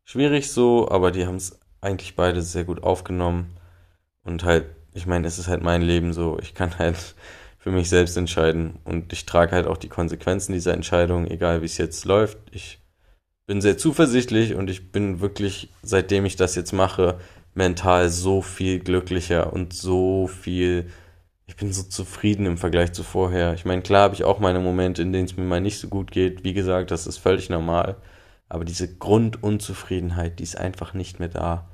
schwierig 0.03 0.51
so, 0.51 0.89
aber 0.89 1.11
die 1.11 1.25
haben 1.25 1.37
es 1.37 1.59
eigentlich 1.81 2.15
beide 2.15 2.41
sehr 2.41 2.63
gut 2.63 2.83
aufgenommen. 2.83 3.57
Und 4.23 4.43
halt, 4.43 4.65
ich 4.93 5.05
meine, 5.05 5.27
es 5.27 5.39
ist 5.39 5.47
halt 5.47 5.63
mein 5.63 5.81
Leben 5.81 6.13
so. 6.13 6.39
Ich 6.41 6.53
kann 6.53 6.77
halt 6.79 7.15
für 7.63 7.71
mich 7.71 7.87
selbst 7.87 8.17
entscheiden. 8.17 8.79
Und 8.83 9.13
ich 9.13 9.25
trage 9.25 9.53
halt 9.53 9.67
auch 9.67 9.77
die 9.77 9.87
Konsequenzen 9.87 10.51
dieser 10.51 10.73
Entscheidung, 10.73 11.25
egal 11.25 11.61
wie 11.61 11.65
es 11.65 11.77
jetzt 11.77 12.03
läuft. 12.03 12.37
Ich 12.51 12.79
bin 13.45 13.61
sehr 13.61 13.77
zuversichtlich 13.77 14.55
und 14.55 14.69
ich 14.69 14.91
bin 14.91 15.21
wirklich, 15.21 15.69
seitdem 15.81 16.25
ich 16.25 16.35
das 16.35 16.55
jetzt 16.55 16.73
mache, 16.73 17.19
mental 17.53 18.09
so 18.09 18.41
viel 18.41 18.79
glücklicher 18.79 19.53
und 19.53 19.71
so 19.71 20.27
viel, 20.27 20.89
ich 21.47 21.55
bin 21.55 21.71
so 21.71 21.83
zufrieden 21.83 22.47
im 22.47 22.57
Vergleich 22.57 22.91
zu 22.91 23.01
vorher. 23.01 23.53
Ich 23.53 23.63
meine, 23.63 23.81
klar 23.81 24.03
habe 24.03 24.15
ich 24.15 24.25
auch 24.25 24.39
meine 24.39 24.59
Momente, 24.59 25.01
in 25.01 25.13
denen 25.13 25.25
es 25.25 25.37
mir 25.37 25.45
mal 25.45 25.61
nicht 25.61 25.79
so 25.79 25.87
gut 25.87 26.11
geht. 26.11 26.43
Wie 26.43 26.53
gesagt, 26.53 26.91
das 26.91 27.07
ist 27.07 27.17
völlig 27.17 27.49
normal. 27.49 27.95
Aber 28.49 28.65
diese 28.65 28.93
Grundunzufriedenheit, 28.93 30.39
die 30.39 30.43
ist 30.43 30.57
einfach 30.57 30.93
nicht 30.93 31.21
mehr 31.21 31.29
da 31.29 31.69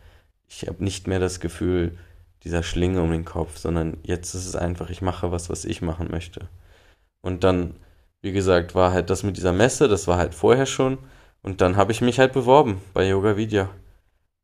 ich 0.49 0.67
habe 0.67 0.83
nicht 0.83 1.07
mehr 1.07 1.19
das 1.19 1.39
Gefühl 1.39 1.97
dieser 2.43 2.63
Schlinge 2.63 3.01
um 3.01 3.11
den 3.11 3.25
Kopf, 3.25 3.57
sondern 3.57 3.97
jetzt 4.03 4.33
ist 4.33 4.45
es 4.45 4.55
einfach, 4.55 4.89
ich 4.89 5.01
mache 5.01 5.31
was, 5.31 5.49
was 5.49 5.65
ich 5.65 5.81
machen 5.81 6.09
möchte. 6.09 6.47
Und 7.21 7.43
dann, 7.43 7.75
wie 8.21 8.31
gesagt, 8.31 8.75
war 8.75 8.93
halt 8.93 9.09
das 9.09 9.23
mit 9.23 9.37
dieser 9.37 9.53
Messe, 9.53 9.87
das 9.87 10.07
war 10.07 10.17
halt 10.17 10.33
vorher 10.33 10.65
schon. 10.65 10.97
Und 11.41 11.61
dann 11.61 11.77
habe 11.77 11.91
ich 11.91 12.01
mich 12.01 12.19
halt 12.19 12.33
beworben 12.33 12.81
bei 12.93 13.07
Yoga 13.07 13.37
Vidya. 13.37 13.69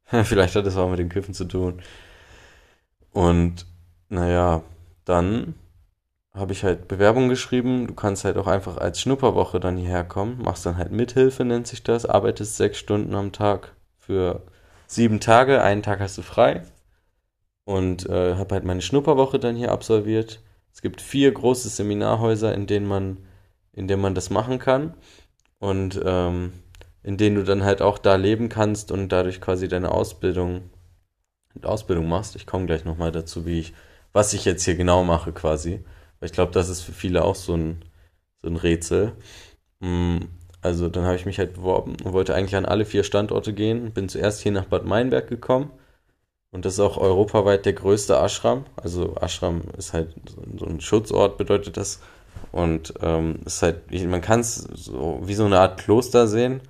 Vielleicht 0.25 0.55
hat 0.55 0.67
das 0.67 0.77
auch 0.77 0.89
mit 0.89 0.99
den 0.99 1.09
Kiffen 1.09 1.35
zu 1.35 1.45
tun. 1.45 1.83
Und 3.13 3.67
naja, 4.09 4.63
dann 5.05 5.55
habe 6.33 6.53
ich 6.53 6.65
halt 6.65 6.89
Bewerbung 6.89 7.29
geschrieben. 7.29 7.87
Du 7.87 7.95
kannst 7.95 8.25
halt 8.25 8.37
auch 8.37 8.47
einfach 8.47 8.77
als 8.77 9.01
Schnupperwoche 9.01 9.59
dann 9.59 9.77
hierher 9.77 10.05
kommen. 10.05 10.43
Machst 10.43 10.67
dann 10.67 10.77
halt 10.77 10.93
Mithilfe, 10.93 11.45
nennt 11.45 11.67
sich 11.67 11.83
das. 11.83 12.07
Arbeitest 12.07 12.57
sechs 12.57 12.79
Stunden 12.79 13.15
am 13.15 13.33
Tag 13.33 13.75
für 13.97 14.43
sieben 14.87 15.19
Tage. 15.19 15.63
Einen 15.63 15.83
Tag 15.83 16.01
hast 16.01 16.19
du 16.19 16.23
frei. 16.23 16.63
Und 17.65 18.09
äh, 18.09 18.37
habe 18.37 18.55
halt 18.55 18.65
meine 18.65 18.83
Schnupperwoche 18.83 19.39
dann 19.41 19.57
hier 19.57 19.73
absolviert. 19.73 20.41
Es 20.73 20.83
gibt 20.83 21.01
vier 21.01 21.33
große 21.33 21.69
Seminarhäuser, 21.69 22.55
in 22.55 22.67
denen 22.67 22.87
man, 22.87 23.19
in 23.73 23.89
denen 23.89 24.03
man 24.03 24.15
das 24.15 24.31
machen 24.31 24.59
kann 24.59 24.95
und 25.59 26.01
ähm, 26.05 26.53
in 27.07 27.17
denen 27.17 27.37
du 27.37 27.45
dann 27.45 27.65
halt 27.65 27.83
auch 27.83 27.99
da 27.99 28.17
leben 28.17 28.49
kannst 28.49 28.91
und 28.91 29.11
dadurch 29.11 29.41
quasi 29.41 29.69
deine 29.69 29.93
Ausbildung 29.93 30.71
Ausbildung 31.63 32.09
machst. 32.09 32.37
Ich 32.37 32.47
komme 32.47 32.67
gleich 32.67 32.85
nochmal 32.85 33.13
dazu, 33.13 33.47
wie 33.47 33.61
ich, 33.61 33.75
was 34.13 34.35
ich 34.35 34.45
jetzt 34.45 34.65
hier 34.65 34.75
genau 34.75 35.05
mache 35.05 35.33
quasi. 35.33 35.85
Weil 36.19 36.27
ich 36.27 36.33
glaube, 36.33 36.53
das 36.53 36.69
ist 36.69 36.83
für 36.83 36.93
viele 36.93 37.25
auch 37.25 37.37
so 37.37 37.55
ein, 37.55 37.85
so 38.43 38.49
ein 38.49 38.57
Rätsel. 38.57 39.13
Mm, 39.81 40.19
also 40.61 40.89
dann 40.89 41.05
habe 41.05 41.15
ich 41.15 41.27
mich 41.27 41.39
halt 41.39 41.55
beworben 41.55 41.97
und 42.03 42.13
wollte 42.13 42.35
eigentlich 42.35 42.57
an 42.57 42.67
alle 42.67 42.85
vier 42.85 43.05
Standorte 43.05 43.53
gehen. 43.55 43.93
Bin 43.93 44.09
zuerst 44.09 44.41
hier 44.41 44.53
nach 44.53 44.67
Bad 44.67 44.85
Meinberg 44.85 45.29
gekommen. 45.29 45.71
Und 46.51 46.65
das 46.65 46.75
ist 46.75 46.81
auch 46.81 46.99
europaweit 46.99 47.67
der 47.67 47.75
größte 47.75 48.17
Ashram. 48.17 48.65
Also 48.77 49.15
Ashram 49.15 49.63
ist 49.79 49.93
halt 49.93 50.13
so 50.59 50.67
ein 50.67 50.81
Schutzort, 50.81 51.39
bedeutet 51.39 51.77
das. 51.77 52.01
Und 52.51 52.95
ähm, 53.01 53.41
ist 53.45 53.63
halt, 53.63 53.91
man 54.09 54.21
kann 54.21 54.41
es 54.41 54.57
so 54.57 55.21
wie 55.23 55.35
so 55.35 55.45
eine 55.45 55.61
Art 55.61 55.79
Kloster 55.79 56.27
sehen, 56.27 56.61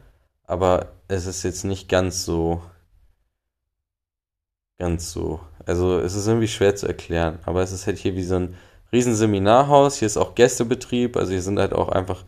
aber 0.47 0.93
es 1.09 1.27
ist 1.27 1.43
jetzt 1.43 1.65
nicht 1.65 1.89
ganz 1.89 2.25
so, 2.25 2.63
ganz 4.79 5.13
so. 5.13 5.41
Also 5.65 5.99
es 5.99 6.15
ist 6.15 6.27
irgendwie 6.27 6.49
schwer 6.49 6.77
zu 6.77 6.87
erklären, 6.87 7.39
aber 7.45 7.63
es 7.63 7.73
ist 7.73 7.87
halt 7.87 7.99
hier 7.99 8.15
wie 8.15 8.23
so 8.23 8.37
ein 8.37 8.57
riesen 8.93 9.15
Seminarhaus, 9.15 9.99
hier 9.99 10.07
ist 10.07 10.17
auch 10.17 10.35
Gästebetrieb, 10.35 11.17
also 11.17 11.33
hier 11.33 11.43
sind 11.43 11.59
halt 11.59 11.73
auch 11.73 11.89
einfach 11.89 12.25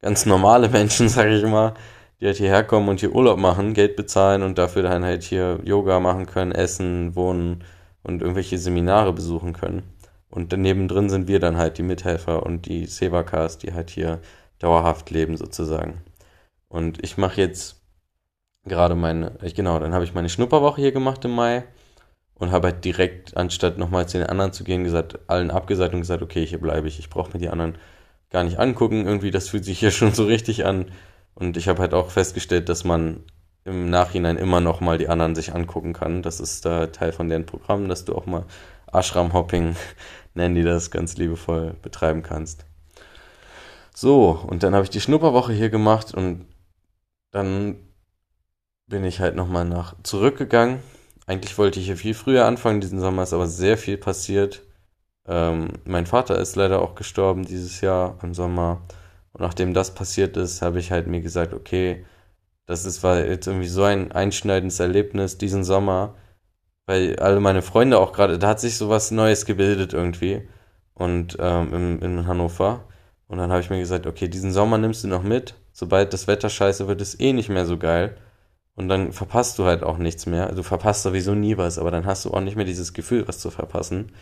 ganz 0.00 0.26
normale 0.26 0.68
Menschen, 0.68 1.08
sage 1.10 1.36
ich 1.36 1.44
mal, 1.44 1.74
die 2.20 2.26
halt 2.26 2.36
hierher 2.36 2.64
kommen 2.64 2.88
und 2.88 3.00
hier 3.00 3.14
Urlaub 3.14 3.38
machen, 3.38 3.74
Geld 3.74 3.96
bezahlen 3.96 4.42
und 4.42 4.58
dafür 4.58 4.82
dann 4.82 5.04
halt 5.04 5.22
hier 5.22 5.60
Yoga 5.64 6.00
machen 6.00 6.26
können, 6.26 6.52
essen, 6.52 7.16
wohnen 7.16 7.64
und 8.02 8.22
irgendwelche 8.22 8.58
Seminare 8.58 9.12
besuchen 9.12 9.52
können. 9.52 9.82
Und 10.30 10.52
daneben 10.52 10.86
drin 10.86 11.10
sind 11.10 11.26
wir 11.26 11.40
dann 11.40 11.56
halt 11.56 11.78
die 11.78 11.82
Mithelfer 11.82 12.44
und 12.44 12.66
die 12.66 12.86
Sevakas, 12.86 13.58
die 13.58 13.74
halt 13.74 13.90
hier 13.90 14.20
dauerhaft 14.60 15.10
leben 15.10 15.36
sozusagen. 15.36 16.02
Und 16.70 17.02
ich 17.04 17.18
mache 17.18 17.40
jetzt 17.40 17.82
gerade 18.64 18.94
meine, 18.94 19.32
genau, 19.54 19.78
dann 19.80 19.92
habe 19.92 20.04
ich 20.04 20.14
meine 20.14 20.28
Schnupperwoche 20.28 20.80
hier 20.80 20.92
gemacht 20.92 21.24
im 21.24 21.32
Mai 21.32 21.64
und 22.34 22.52
habe 22.52 22.68
halt 22.68 22.84
direkt, 22.84 23.36
anstatt 23.36 23.76
nochmal 23.76 24.08
zu 24.08 24.18
den 24.18 24.28
anderen 24.28 24.52
zu 24.52 24.64
gehen, 24.64 24.84
gesagt, 24.84 25.18
allen 25.28 25.50
abgesagt 25.50 25.92
und 25.94 26.00
gesagt, 26.00 26.22
okay, 26.22 26.46
hier 26.46 26.60
bleibe 26.60 26.86
ich, 26.86 26.98
ich 27.00 27.10
brauche 27.10 27.32
mir 27.32 27.40
die 27.40 27.48
anderen 27.48 27.76
gar 28.30 28.44
nicht 28.44 28.58
angucken, 28.58 29.04
irgendwie, 29.04 29.32
das 29.32 29.48
fühlt 29.48 29.64
sich 29.64 29.80
hier 29.80 29.90
schon 29.90 30.12
so 30.14 30.24
richtig 30.24 30.64
an. 30.64 30.86
Und 31.34 31.56
ich 31.56 31.68
habe 31.68 31.80
halt 31.82 31.92
auch 31.92 32.10
festgestellt, 32.10 32.68
dass 32.68 32.84
man 32.84 33.24
im 33.64 33.90
Nachhinein 33.90 34.36
immer 34.36 34.60
noch 34.60 34.80
mal 34.80 34.96
die 34.96 35.08
anderen 35.08 35.34
sich 35.34 35.54
angucken 35.54 35.92
kann. 35.92 36.22
Das 36.22 36.38
ist 36.38 36.64
da 36.64 36.86
Teil 36.86 37.12
von 37.12 37.28
deren 37.28 37.46
Programm, 37.46 37.88
dass 37.88 38.04
du 38.04 38.14
auch 38.14 38.26
mal 38.26 38.44
Ashram-Hopping, 38.92 39.74
nennen 40.34 40.54
die 40.54 40.62
das, 40.62 40.92
ganz 40.92 41.16
liebevoll 41.16 41.74
betreiben 41.82 42.22
kannst. 42.22 42.64
So, 43.94 44.30
und 44.46 44.62
dann 44.62 44.74
habe 44.74 44.84
ich 44.84 44.90
die 44.90 45.00
Schnupperwoche 45.00 45.52
hier 45.52 45.68
gemacht 45.68 46.14
und 46.14 46.46
dann 47.30 47.76
bin 48.86 49.04
ich 49.04 49.20
halt 49.20 49.36
nochmal 49.36 49.64
nach 49.64 49.94
zurückgegangen. 50.02 50.80
Eigentlich 51.26 51.56
wollte 51.58 51.80
ich 51.80 51.86
hier 51.86 51.96
viel 51.96 52.14
früher 52.14 52.46
anfangen, 52.46 52.80
diesen 52.80 53.00
Sommer 53.00 53.22
ist 53.22 53.32
aber 53.32 53.46
sehr 53.46 53.78
viel 53.78 53.96
passiert. 53.98 54.62
Ähm, 55.26 55.68
mein 55.84 56.06
Vater 56.06 56.38
ist 56.38 56.56
leider 56.56 56.82
auch 56.82 56.94
gestorben 56.94 57.44
dieses 57.44 57.80
Jahr 57.80 58.18
im 58.22 58.34
Sommer. 58.34 58.82
Und 59.32 59.42
nachdem 59.42 59.74
das 59.74 59.94
passiert 59.94 60.36
ist, 60.36 60.62
habe 60.62 60.80
ich 60.80 60.90
halt 60.90 61.06
mir 61.06 61.20
gesagt, 61.20 61.54
okay, 61.54 62.04
das 62.66 62.84
ist, 62.84 63.02
war 63.02 63.24
jetzt 63.24 63.46
irgendwie 63.46 63.68
so 63.68 63.84
ein 63.84 64.12
einschneidendes 64.12 64.80
Erlebnis 64.80 65.38
diesen 65.38 65.64
Sommer, 65.64 66.16
weil 66.86 67.16
alle 67.18 67.40
meine 67.40 67.62
Freunde 67.62 67.98
auch 67.98 68.12
gerade, 68.12 68.38
da 68.38 68.48
hat 68.48 68.60
sich 68.60 68.76
sowas 68.76 69.10
Neues 69.10 69.46
gebildet 69.46 69.92
irgendwie 69.92 70.48
und 70.94 71.36
ähm, 71.40 71.72
in, 71.74 71.98
in 72.02 72.26
Hannover. 72.26 72.88
Und 73.28 73.38
dann 73.38 73.50
habe 73.50 73.60
ich 73.60 73.70
mir 73.70 73.78
gesagt, 73.78 74.06
okay, 74.06 74.28
diesen 74.28 74.52
Sommer 74.52 74.78
nimmst 74.78 75.04
du 75.04 75.08
noch 75.08 75.22
mit. 75.22 75.54
Sobald 75.72 76.12
das 76.12 76.26
Wetter 76.26 76.50
scheiße 76.50 76.88
wird, 76.88 77.00
ist 77.00 77.20
eh 77.20 77.32
nicht 77.32 77.48
mehr 77.48 77.66
so 77.66 77.78
geil. 77.78 78.16
Und 78.74 78.88
dann 78.88 79.12
verpasst 79.12 79.58
du 79.58 79.64
halt 79.64 79.82
auch 79.82 79.98
nichts 79.98 80.26
mehr. 80.26 80.52
Du 80.52 80.62
verpasst 80.62 81.02
sowieso 81.02 81.34
nie 81.34 81.56
was, 81.58 81.78
aber 81.78 81.90
dann 81.90 82.06
hast 82.06 82.24
du 82.24 82.30
auch 82.32 82.40
nicht 82.40 82.56
mehr 82.56 82.64
dieses 82.64 82.92
Gefühl, 82.94 83.26
was 83.28 83.38
zu 83.38 83.50
verpassen. 83.50 84.12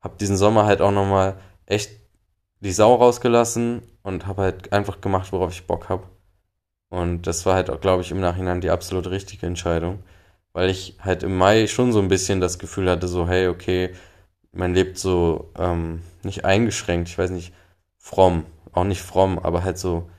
Hab 0.00 0.18
diesen 0.18 0.36
Sommer 0.36 0.66
halt 0.66 0.80
auch 0.80 0.90
nochmal 0.90 1.36
echt 1.66 1.90
die 2.60 2.72
Sau 2.72 2.94
rausgelassen 2.94 3.82
und 4.02 4.26
habe 4.26 4.42
halt 4.42 4.72
einfach 4.72 5.00
gemacht, 5.00 5.32
worauf 5.32 5.52
ich 5.52 5.66
Bock 5.66 5.88
habe. 5.88 6.04
Und 6.90 7.26
das 7.26 7.46
war 7.46 7.54
halt 7.54 7.70
auch, 7.70 7.80
glaube 7.80 8.02
ich, 8.02 8.10
im 8.10 8.20
Nachhinein 8.20 8.60
die 8.60 8.70
absolut 8.70 9.08
richtige 9.08 9.46
Entscheidung, 9.46 10.02
weil 10.52 10.68
ich 10.70 10.96
halt 11.00 11.22
im 11.22 11.36
Mai 11.36 11.66
schon 11.66 11.92
so 11.92 12.00
ein 12.00 12.08
bisschen 12.08 12.40
das 12.40 12.58
Gefühl 12.58 12.90
hatte, 12.90 13.08
so, 13.08 13.26
hey, 13.26 13.48
okay, 13.48 13.94
man 14.52 14.74
lebt 14.74 14.98
so 14.98 15.50
ähm, 15.56 16.02
nicht 16.22 16.44
eingeschränkt, 16.44 17.08
ich 17.08 17.18
weiß 17.18 17.30
nicht, 17.30 17.54
fromm, 17.98 18.44
auch 18.72 18.84
nicht 18.84 19.02
fromm, 19.02 19.38
aber 19.38 19.64
halt 19.64 19.78
so 19.78 20.10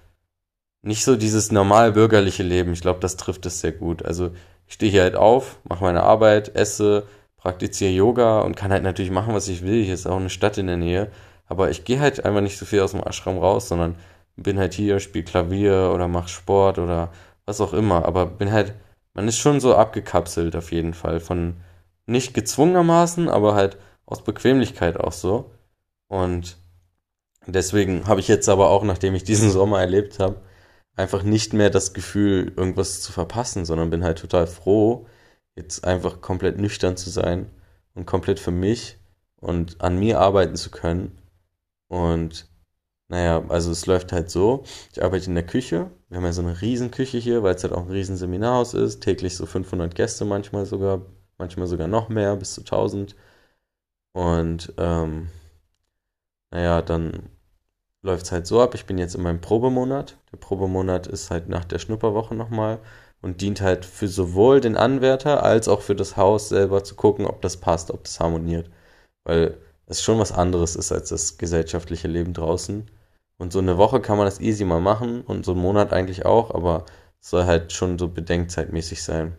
nicht 0.83 1.03
so 1.03 1.15
dieses 1.15 1.51
normal 1.51 1.93
bürgerliche 1.93 2.43
Leben. 2.43 2.73
Ich 2.73 2.81
glaube, 2.81 2.99
das 2.99 3.17
trifft 3.17 3.45
es 3.45 3.61
sehr 3.61 3.71
gut. 3.71 4.05
Also 4.05 4.31
ich 4.67 4.75
stehe 4.75 4.91
hier 4.91 5.03
halt 5.03 5.15
auf, 5.15 5.59
mache 5.67 5.83
meine 5.83 6.03
Arbeit, 6.03 6.55
esse, 6.55 7.07
praktiziere 7.37 7.91
Yoga 7.91 8.41
und 8.41 8.55
kann 8.55 8.71
halt 8.71 8.83
natürlich 8.83 9.11
machen, 9.11 9.33
was 9.33 9.47
ich 9.47 9.63
will. 9.63 9.83
Hier 9.83 9.93
ist 9.93 10.05
auch 10.07 10.17
eine 10.17 10.29
Stadt 10.29 10.57
in 10.57 10.67
der 10.67 10.77
Nähe. 10.77 11.09
Aber 11.47 11.69
ich 11.71 11.85
gehe 11.85 11.99
halt 11.99 12.23
einfach 12.25 12.41
nicht 12.41 12.57
so 12.57 12.65
viel 12.65 12.81
aus 12.81 12.91
dem 12.91 13.03
Ashram 13.03 13.37
raus, 13.37 13.69
sondern 13.69 13.95
bin 14.35 14.59
halt 14.59 14.73
hier, 14.73 14.99
spiele 14.99 15.25
Klavier 15.25 15.91
oder 15.93 16.07
mache 16.07 16.29
Sport 16.29 16.79
oder 16.79 17.11
was 17.45 17.61
auch 17.61 17.73
immer. 17.73 18.05
Aber 18.05 18.25
bin 18.25 18.51
halt, 18.51 18.73
man 19.13 19.27
ist 19.27 19.37
schon 19.37 19.59
so 19.59 19.75
abgekapselt 19.75 20.55
auf 20.55 20.71
jeden 20.71 20.93
Fall. 20.93 21.19
Von 21.19 21.55
nicht 22.05 22.33
gezwungenermaßen, 22.33 23.29
aber 23.29 23.55
halt 23.55 23.77
aus 24.05 24.23
Bequemlichkeit 24.23 24.99
auch 24.99 25.13
so. 25.13 25.51
Und 26.07 26.57
deswegen 27.47 28.07
habe 28.07 28.19
ich 28.19 28.27
jetzt 28.27 28.49
aber 28.49 28.69
auch, 28.69 28.83
nachdem 28.83 29.15
ich 29.15 29.23
diesen 29.23 29.49
Sommer 29.49 29.79
erlebt 29.79 30.19
habe, 30.19 30.41
einfach 30.95 31.23
nicht 31.23 31.53
mehr 31.53 31.69
das 31.69 31.93
Gefühl, 31.93 32.53
irgendwas 32.55 33.01
zu 33.01 33.11
verpassen, 33.11 33.65
sondern 33.65 33.89
bin 33.89 34.03
halt 34.03 34.19
total 34.19 34.47
froh, 34.47 35.07
jetzt 35.55 35.85
einfach 35.85 36.21
komplett 36.21 36.57
nüchtern 36.59 36.97
zu 36.97 37.09
sein 37.09 37.49
und 37.95 38.05
komplett 38.05 38.39
für 38.39 38.51
mich 38.51 38.97
und 39.37 39.81
an 39.81 39.99
mir 39.99 40.19
arbeiten 40.19 40.55
zu 40.55 40.71
können. 40.71 41.17
Und 41.87 42.49
naja, 43.09 43.43
also 43.49 43.71
es 43.71 43.85
läuft 43.85 44.11
halt 44.11 44.31
so, 44.31 44.63
ich 44.91 45.03
arbeite 45.03 45.27
in 45.27 45.35
der 45.35 45.45
Küche, 45.45 45.91
wir 46.09 46.17
haben 46.17 46.25
ja 46.25 46.33
so 46.33 46.41
eine 46.41 46.61
riesen 46.61 46.91
Küche 46.91 47.17
hier, 47.17 47.43
weil 47.43 47.55
es 47.55 47.63
halt 47.63 47.73
auch 47.73 47.83
ein 47.85 47.91
riesen 47.91 48.17
Seminarhaus 48.17 48.73
ist, 48.73 49.01
täglich 49.01 49.35
so 49.35 49.45
500 49.45 49.93
Gäste 49.95 50.25
manchmal 50.25 50.65
sogar, 50.65 51.01
manchmal 51.37 51.67
sogar 51.67 51.87
noch 51.87 52.09
mehr, 52.09 52.35
bis 52.35 52.53
zu 52.55 52.61
1000. 52.61 53.15
Und 54.13 54.73
ähm, 54.77 55.29
naja, 56.51 56.81
dann 56.81 57.29
läuft 58.03 58.25
es 58.25 58.31
halt 58.31 58.45
so 58.45 58.61
ab, 58.61 58.75
ich 58.75 58.85
bin 58.85 58.97
jetzt 58.97 59.15
in 59.15 59.23
meinem 59.23 59.41
Probemonat. 59.41 60.17
Der 60.31 60.37
Probemonat 60.37 61.07
ist 61.07 61.31
halt 61.31 61.49
nach 61.49 61.65
der 61.65 61.79
Schnupperwoche 61.79 62.35
nochmal 62.35 62.79
und 63.21 63.41
dient 63.41 63.61
halt 63.61 63.85
für 63.85 64.07
sowohl 64.07 64.61
den 64.61 64.77
Anwärter 64.77 65.43
als 65.43 65.67
auch 65.67 65.81
für 65.81 65.95
das 65.95 66.17
Haus 66.17 66.49
selber 66.49 66.83
zu 66.83 66.95
gucken, 66.95 67.25
ob 67.25 67.41
das 67.41 67.57
passt, 67.57 67.91
ob 67.91 68.03
das 68.03 68.19
harmoniert. 68.19 68.69
Weil 69.23 69.57
es 69.87 70.03
schon 70.03 70.19
was 70.19 70.31
anderes 70.33 70.75
ist 70.75 70.91
als 70.91 71.09
das 71.09 71.37
gesellschaftliche 71.37 72.07
Leben 72.07 72.33
draußen. 72.33 72.89
Und 73.37 73.53
so 73.53 73.59
eine 73.59 73.77
Woche 73.77 74.01
kann 74.01 74.17
man 74.17 74.27
das 74.27 74.39
easy 74.41 74.65
mal 74.65 74.81
machen 74.81 75.21
und 75.21 75.45
so 75.45 75.53
einen 75.53 75.61
Monat 75.61 75.93
eigentlich 75.93 76.25
auch, 76.25 76.53
aber 76.53 76.85
es 77.21 77.29
soll 77.29 77.45
halt 77.45 77.71
schon 77.73 77.97
so 77.97 78.09
bedenkzeitmäßig 78.09 79.03
sein. 79.03 79.35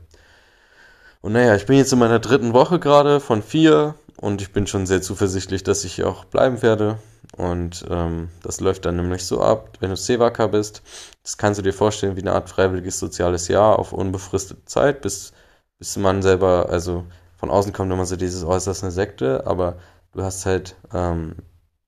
Und 1.20 1.32
naja, 1.32 1.54
ich 1.54 1.66
bin 1.66 1.76
jetzt 1.76 1.92
in 1.92 1.98
meiner 1.98 2.18
dritten 2.18 2.52
Woche 2.54 2.78
gerade 2.78 3.20
von 3.20 3.42
vier 3.42 3.94
und 4.24 4.40
ich 4.40 4.54
bin 4.54 4.66
schon 4.66 4.86
sehr 4.86 5.02
zuversichtlich, 5.02 5.64
dass 5.64 5.84
ich 5.84 5.96
hier 5.96 6.08
auch 6.08 6.24
bleiben 6.24 6.62
werde. 6.62 6.98
Und 7.36 7.84
ähm, 7.90 8.30
das 8.42 8.58
läuft 8.60 8.86
dann 8.86 8.96
nämlich 8.96 9.26
so 9.26 9.42
ab, 9.42 9.76
wenn 9.80 9.90
du 9.90 9.96
Sevaka 9.96 10.46
bist, 10.46 10.82
das 11.22 11.36
kannst 11.36 11.58
du 11.58 11.62
dir 11.62 11.74
vorstellen 11.74 12.16
wie 12.16 12.22
eine 12.22 12.32
Art 12.32 12.48
freiwilliges 12.48 12.98
soziales 12.98 13.48
Jahr 13.48 13.78
auf 13.78 13.92
unbefristete 13.92 14.64
Zeit, 14.64 15.02
bis, 15.02 15.34
bis 15.78 15.98
man 15.98 16.22
selber, 16.22 16.70
also 16.70 17.04
von 17.36 17.50
außen 17.50 17.74
kommt 17.74 17.92
immer 17.92 18.06
so 18.06 18.16
dieses, 18.16 18.44
oh, 18.44 18.54
ist 18.54 18.66
das 18.66 18.82
eine 18.82 18.92
Sekte, 18.92 19.46
aber 19.46 19.76
du 20.12 20.22
hast 20.22 20.46
halt 20.46 20.76
ähm, 20.94 21.34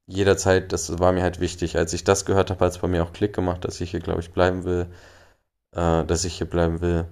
jederzeit, 0.06 0.72
das 0.72 0.98
war 0.98 1.12
mir 1.12 1.22
halt 1.22 1.40
wichtig, 1.40 1.78
als 1.78 1.94
ich 1.94 2.04
das 2.04 2.26
gehört 2.26 2.50
habe, 2.50 2.62
hat 2.66 2.72
es 2.72 2.78
bei 2.78 2.88
mir 2.88 3.02
auch 3.02 3.14
Klick 3.14 3.34
gemacht, 3.34 3.64
dass 3.64 3.80
ich 3.80 3.92
hier, 3.92 4.00
glaube 4.00 4.20
ich, 4.20 4.32
bleiben 4.32 4.64
will, 4.64 4.88
äh, 5.72 6.04
dass 6.04 6.24
ich 6.24 6.34
hier 6.38 6.48
bleiben 6.48 6.82
will. 6.82 7.06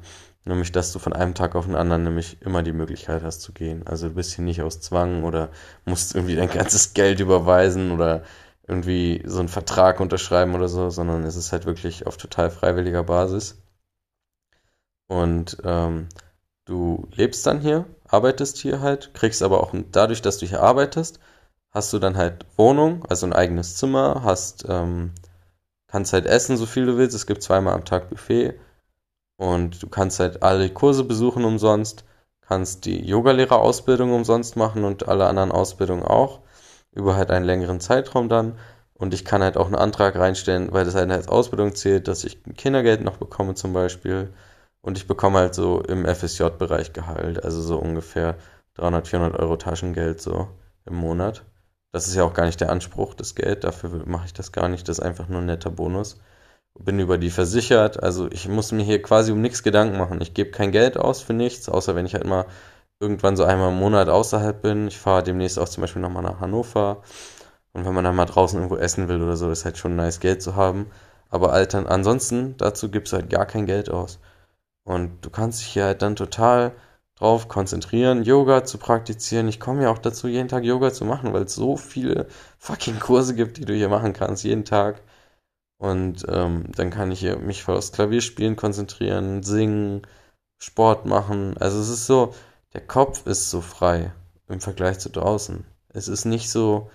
Nämlich, 0.46 0.72
dass 0.72 0.92
du 0.92 0.98
von 0.98 1.14
einem 1.14 1.34
Tag 1.34 1.54
auf 1.54 1.64
den 1.64 1.74
anderen 1.74 2.04
nämlich 2.04 2.42
immer 2.42 2.62
die 2.62 2.72
Möglichkeit 2.72 3.22
hast 3.22 3.40
zu 3.40 3.52
gehen. 3.52 3.86
Also 3.86 4.08
du 4.08 4.14
bist 4.14 4.34
hier 4.34 4.44
nicht 4.44 4.60
aus 4.60 4.80
Zwang 4.80 5.24
oder 5.24 5.50
musst 5.86 6.14
irgendwie 6.14 6.36
dein 6.36 6.50
ganzes 6.50 6.92
Geld 6.92 7.20
überweisen 7.20 7.90
oder 7.92 8.24
irgendwie 8.66 9.22
so 9.26 9.38
einen 9.40 9.48
Vertrag 9.48 10.00
unterschreiben 10.00 10.54
oder 10.54 10.68
so, 10.68 10.90
sondern 10.90 11.24
es 11.24 11.36
ist 11.36 11.52
halt 11.52 11.64
wirklich 11.66 12.06
auf 12.06 12.16
total 12.18 12.50
freiwilliger 12.50 13.04
Basis. 13.04 13.62
Und 15.06 15.58
ähm, 15.64 16.08
du 16.66 17.08
lebst 17.12 17.46
dann 17.46 17.60
hier, 17.60 17.86
arbeitest 18.06 18.58
hier 18.58 18.80
halt, 18.80 19.14
kriegst 19.14 19.42
aber 19.42 19.62
auch 19.62 19.74
dadurch, 19.92 20.22
dass 20.22 20.38
du 20.38 20.46
hier 20.46 20.62
arbeitest, 20.62 21.20
hast 21.70 21.92
du 21.92 21.98
dann 21.98 22.16
halt 22.16 22.46
Wohnung, 22.56 23.04
also 23.06 23.26
ein 23.26 23.32
eigenes 23.32 23.76
Zimmer, 23.76 24.22
hast, 24.24 24.64
ähm, 24.68 25.12
kannst 25.88 26.12
halt 26.12 26.26
essen, 26.26 26.56
so 26.56 26.66
viel 26.66 26.86
du 26.86 26.96
willst. 26.96 27.14
Es 27.16 27.26
gibt 27.26 27.42
zweimal 27.42 27.74
am 27.74 27.84
Tag 27.84 28.10
Buffet 28.10 28.54
und 29.36 29.82
du 29.82 29.88
kannst 29.88 30.20
halt 30.20 30.42
alle 30.42 30.70
Kurse 30.70 31.04
besuchen 31.04 31.44
umsonst, 31.44 32.04
kannst 32.42 32.84
die 32.84 33.04
Yogalehrerausbildung 33.06 34.12
umsonst 34.12 34.56
machen 34.56 34.84
und 34.84 35.08
alle 35.08 35.26
anderen 35.26 35.52
Ausbildungen 35.52 36.04
auch, 36.04 36.40
über 36.92 37.16
halt 37.16 37.30
einen 37.30 37.44
längeren 37.44 37.80
Zeitraum 37.80 38.28
dann. 38.28 38.58
Und 38.94 39.12
ich 39.12 39.24
kann 39.24 39.42
halt 39.42 39.56
auch 39.56 39.66
einen 39.66 39.74
Antrag 39.74 40.16
reinstellen, 40.16 40.72
weil 40.72 40.84
das 40.84 40.94
halt 40.94 41.10
als 41.10 41.28
Ausbildung 41.28 41.74
zählt, 41.74 42.06
dass 42.06 42.24
ich 42.24 42.42
Kindergeld 42.56 43.02
noch 43.02 43.16
bekomme 43.16 43.54
zum 43.54 43.72
Beispiel. 43.72 44.32
Und 44.82 44.98
ich 44.98 45.06
bekomme 45.06 45.38
halt 45.38 45.54
so 45.54 45.80
im 45.80 46.06
FSJ-Bereich 46.06 46.92
Gehalt, 46.92 47.42
also 47.44 47.60
so 47.60 47.78
ungefähr 47.78 48.36
300, 48.74 49.08
400 49.08 49.40
Euro 49.40 49.56
Taschengeld 49.56 50.20
so 50.20 50.48
im 50.86 50.94
Monat. 50.94 51.44
Das 51.92 52.06
ist 52.06 52.14
ja 52.14 52.24
auch 52.24 52.34
gar 52.34 52.46
nicht 52.46 52.60
der 52.60 52.70
Anspruch, 52.70 53.14
das 53.14 53.34
Geld, 53.34 53.64
dafür 53.64 54.02
mache 54.06 54.26
ich 54.26 54.34
das 54.34 54.52
gar 54.52 54.68
nicht, 54.68 54.88
das 54.88 54.98
ist 54.98 55.04
einfach 55.04 55.28
nur 55.28 55.40
ein 55.40 55.46
netter 55.46 55.70
Bonus 55.70 56.18
bin 56.78 56.98
über 56.98 57.18
die 57.18 57.30
versichert. 57.30 58.02
Also 58.02 58.28
ich 58.30 58.48
muss 58.48 58.72
mir 58.72 58.82
hier 58.82 59.02
quasi 59.02 59.32
um 59.32 59.40
nichts 59.40 59.62
Gedanken 59.62 59.98
machen. 59.98 60.20
Ich 60.20 60.34
gebe 60.34 60.50
kein 60.50 60.72
Geld 60.72 60.96
aus 60.96 61.22
für 61.22 61.32
nichts, 61.34 61.68
außer 61.68 61.94
wenn 61.96 62.06
ich 62.06 62.14
halt 62.14 62.26
mal 62.26 62.46
irgendwann 63.00 63.36
so 63.36 63.44
einmal 63.44 63.70
im 63.70 63.78
Monat 63.78 64.08
außerhalb 64.08 64.62
bin. 64.62 64.88
Ich 64.88 64.98
fahre 64.98 65.22
demnächst 65.22 65.58
auch 65.58 65.68
zum 65.68 65.82
Beispiel 65.82 66.02
nochmal 66.02 66.22
nach 66.22 66.40
Hannover. 66.40 67.02
Und 67.72 67.84
wenn 67.84 67.94
man 67.94 68.04
dann 68.04 68.16
mal 68.16 68.26
draußen 68.26 68.58
irgendwo 68.58 68.76
essen 68.76 69.08
will 69.08 69.22
oder 69.22 69.36
so, 69.36 69.50
ist 69.50 69.64
halt 69.64 69.78
schon 69.78 69.96
nice, 69.96 70.20
Geld 70.20 70.42
zu 70.42 70.56
haben. 70.56 70.86
Aber 71.30 71.52
Alter, 71.52 71.90
ansonsten, 71.90 72.56
dazu 72.58 72.90
gibst 72.90 73.12
du 73.12 73.16
halt 73.16 73.30
gar 73.30 73.46
kein 73.46 73.66
Geld 73.66 73.90
aus. 73.90 74.20
Und 74.84 75.24
du 75.24 75.30
kannst 75.30 75.60
dich 75.60 75.68
hier 75.68 75.84
halt 75.84 76.02
dann 76.02 76.16
total 76.16 76.72
drauf 77.16 77.48
konzentrieren, 77.48 78.22
Yoga 78.24 78.64
zu 78.64 78.78
praktizieren. 78.78 79.48
Ich 79.48 79.60
komme 79.60 79.84
ja 79.84 79.90
auch 79.90 79.98
dazu, 79.98 80.28
jeden 80.28 80.48
Tag 80.48 80.64
Yoga 80.64 80.92
zu 80.92 81.04
machen, 81.04 81.32
weil 81.32 81.44
es 81.44 81.54
so 81.54 81.76
viele 81.76 82.26
fucking 82.58 83.00
Kurse 83.00 83.34
gibt, 83.34 83.56
die 83.56 83.64
du 83.64 83.74
hier 83.74 83.88
machen 83.88 84.12
kannst, 84.12 84.44
jeden 84.44 84.64
Tag. 84.64 85.02
Und 85.84 86.24
ähm, 86.30 86.64
dann 86.74 86.88
kann 86.88 87.12
ich 87.12 87.22
mich 87.40 87.62
voll 87.62 87.76
aufs 87.76 87.92
Klavierspielen 87.92 88.56
konzentrieren, 88.56 89.42
singen, 89.42 90.00
Sport 90.56 91.04
machen. 91.04 91.58
Also 91.58 91.78
es 91.78 91.90
ist 91.90 92.06
so, 92.06 92.32
der 92.72 92.80
Kopf 92.80 93.26
ist 93.26 93.50
so 93.50 93.60
frei 93.60 94.14
im 94.48 94.60
Vergleich 94.60 94.98
zu 94.98 95.10
draußen. 95.10 95.66
Es 95.90 96.08
ist 96.08 96.24
nicht 96.24 96.50
so, 96.50 96.90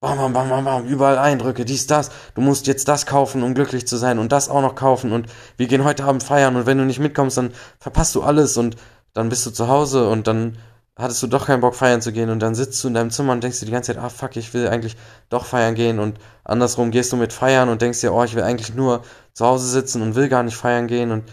bam, 0.00 0.16
bam, 0.16 0.32
bam, 0.32 0.48
bam, 0.48 0.64
bam, 0.64 0.86
überall 0.86 1.18
Eindrücke, 1.18 1.66
dies, 1.66 1.86
das. 1.86 2.10
Du 2.34 2.40
musst 2.40 2.66
jetzt 2.66 2.88
das 2.88 3.04
kaufen, 3.04 3.42
um 3.42 3.52
glücklich 3.52 3.86
zu 3.86 3.98
sein 3.98 4.18
und 4.18 4.32
das 4.32 4.48
auch 4.48 4.62
noch 4.62 4.76
kaufen 4.76 5.12
und 5.12 5.26
wir 5.58 5.66
gehen 5.66 5.84
heute 5.84 6.04
Abend 6.04 6.22
feiern 6.22 6.56
und 6.56 6.64
wenn 6.64 6.78
du 6.78 6.86
nicht 6.86 7.00
mitkommst, 7.00 7.36
dann 7.36 7.52
verpasst 7.80 8.14
du 8.14 8.22
alles 8.22 8.56
und 8.56 8.76
dann 9.12 9.28
bist 9.28 9.44
du 9.44 9.50
zu 9.50 9.68
Hause 9.68 10.08
und 10.08 10.26
dann 10.26 10.56
hattest 11.00 11.22
du 11.22 11.26
doch 11.26 11.46
keinen 11.46 11.60
Bock 11.60 11.74
feiern 11.74 12.02
zu 12.02 12.12
gehen 12.12 12.30
und 12.30 12.40
dann 12.40 12.54
sitzt 12.54 12.82
du 12.82 12.88
in 12.88 12.94
deinem 12.94 13.10
Zimmer 13.10 13.32
und 13.32 13.42
denkst 13.42 13.60
dir 13.60 13.66
die 13.66 13.72
ganze 13.72 13.92
Zeit, 13.94 14.02
ah 14.02 14.08
fuck, 14.08 14.36
ich 14.36 14.52
will 14.54 14.68
eigentlich 14.68 14.96
doch 15.28 15.44
feiern 15.44 15.74
gehen 15.74 15.98
und 15.98 16.18
andersrum 16.44 16.90
gehst 16.90 17.12
du 17.12 17.16
mit 17.16 17.32
feiern 17.32 17.68
und 17.68 17.82
denkst 17.82 18.00
dir, 18.00 18.12
oh, 18.12 18.24
ich 18.24 18.34
will 18.34 18.42
eigentlich 18.42 18.74
nur 18.74 19.04
zu 19.32 19.46
Hause 19.46 19.68
sitzen 19.68 20.02
und 20.02 20.14
will 20.14 20.28
gar 20.28 20.42
nicht 20.42 20.56
feiern 20.56 20.86
gehen 20.86 21.10
und 21.10 21.30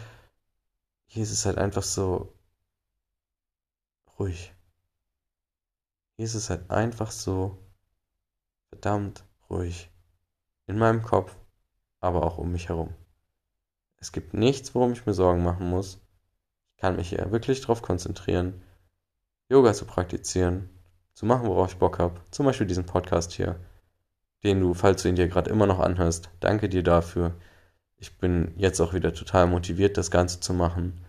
hier 1.06 1.23
ist 1.23 1.32
es 1.32 1.45
halt 1.45 1.58
einfach 1.58 1.84
so 1.84 2.34
ruhig. 4.19 4.53
Hier 6.15 6.25
ist 6.25 6.36
es 6.36 6.49
halt 6.49 6.69
einfach 6.69 7.12
so 7.12 7.58
verdammt 8.69 9.23
ruhig. 9.49 9.91
In 10.65 10.77
meinem 10.77 11.01
Kopf, 11.01 11.36
aber 11.99 12.23
auch 12.23 12.38
um 12.38 12.51
mich 12.51 12.69
herum. 12.69 12.93
Es 13.99 14.12
gibt 14.12 14.34
nichts, 14.34 14.75
worum 14.75 14.91
ich 14.93 15.06
mir 15.06 15.13
Sorgen 15.13 15.43
machen 15.43 15.69
muss. 15.69 15.99
Ich 16.75 16.82
kann 16.82 16.97
mich 16.97 17.10
hier 17.10 17.32
wirklich 17.32 17.62
darauf 17.62 17.82
konzentrieren, 17.82 18.62
Yoga 19.49 19.73
zu 19.73 19.86
praktizieren, 19.86 20.69
zu 21.13 21.25
machen, 21.25 21.47
worauf 21.47 21.71
ich 21.71 21.77
Bock 21.77 21.99
habe. 21.99 22.19
Zum 22.31 22.45
Beispiel 22.45 22.67
diesen 22.67 22.86
Podcast 22.86 23.31
hier, 23.31 23.55
den 24.43 24.60
du, 24.60 24.73
falls 24.73 25.03
du 25.03 25.10
ihn 25.10 25.15
dir 25.15 25.27
gerade 25.27 25.49
immer 25.49 25.65
noch 25.65 25.79
anhörst, 25.79 26.29
danke 26.39 26.67
dir 26.69 26.83
dafür. 26.83 27.33
Ich 27.97 28.17
bin 28.17 28.53
jetzt 28.57 28.79
auch 28.81 28.93
wieder 28.93 29.13
total 29.13 29.47
motiviert, 29.47 29.97
das 29.97 30.12
Ganze 30.12 30.39
zu 30.39 30.53
machen. 30.53 31.01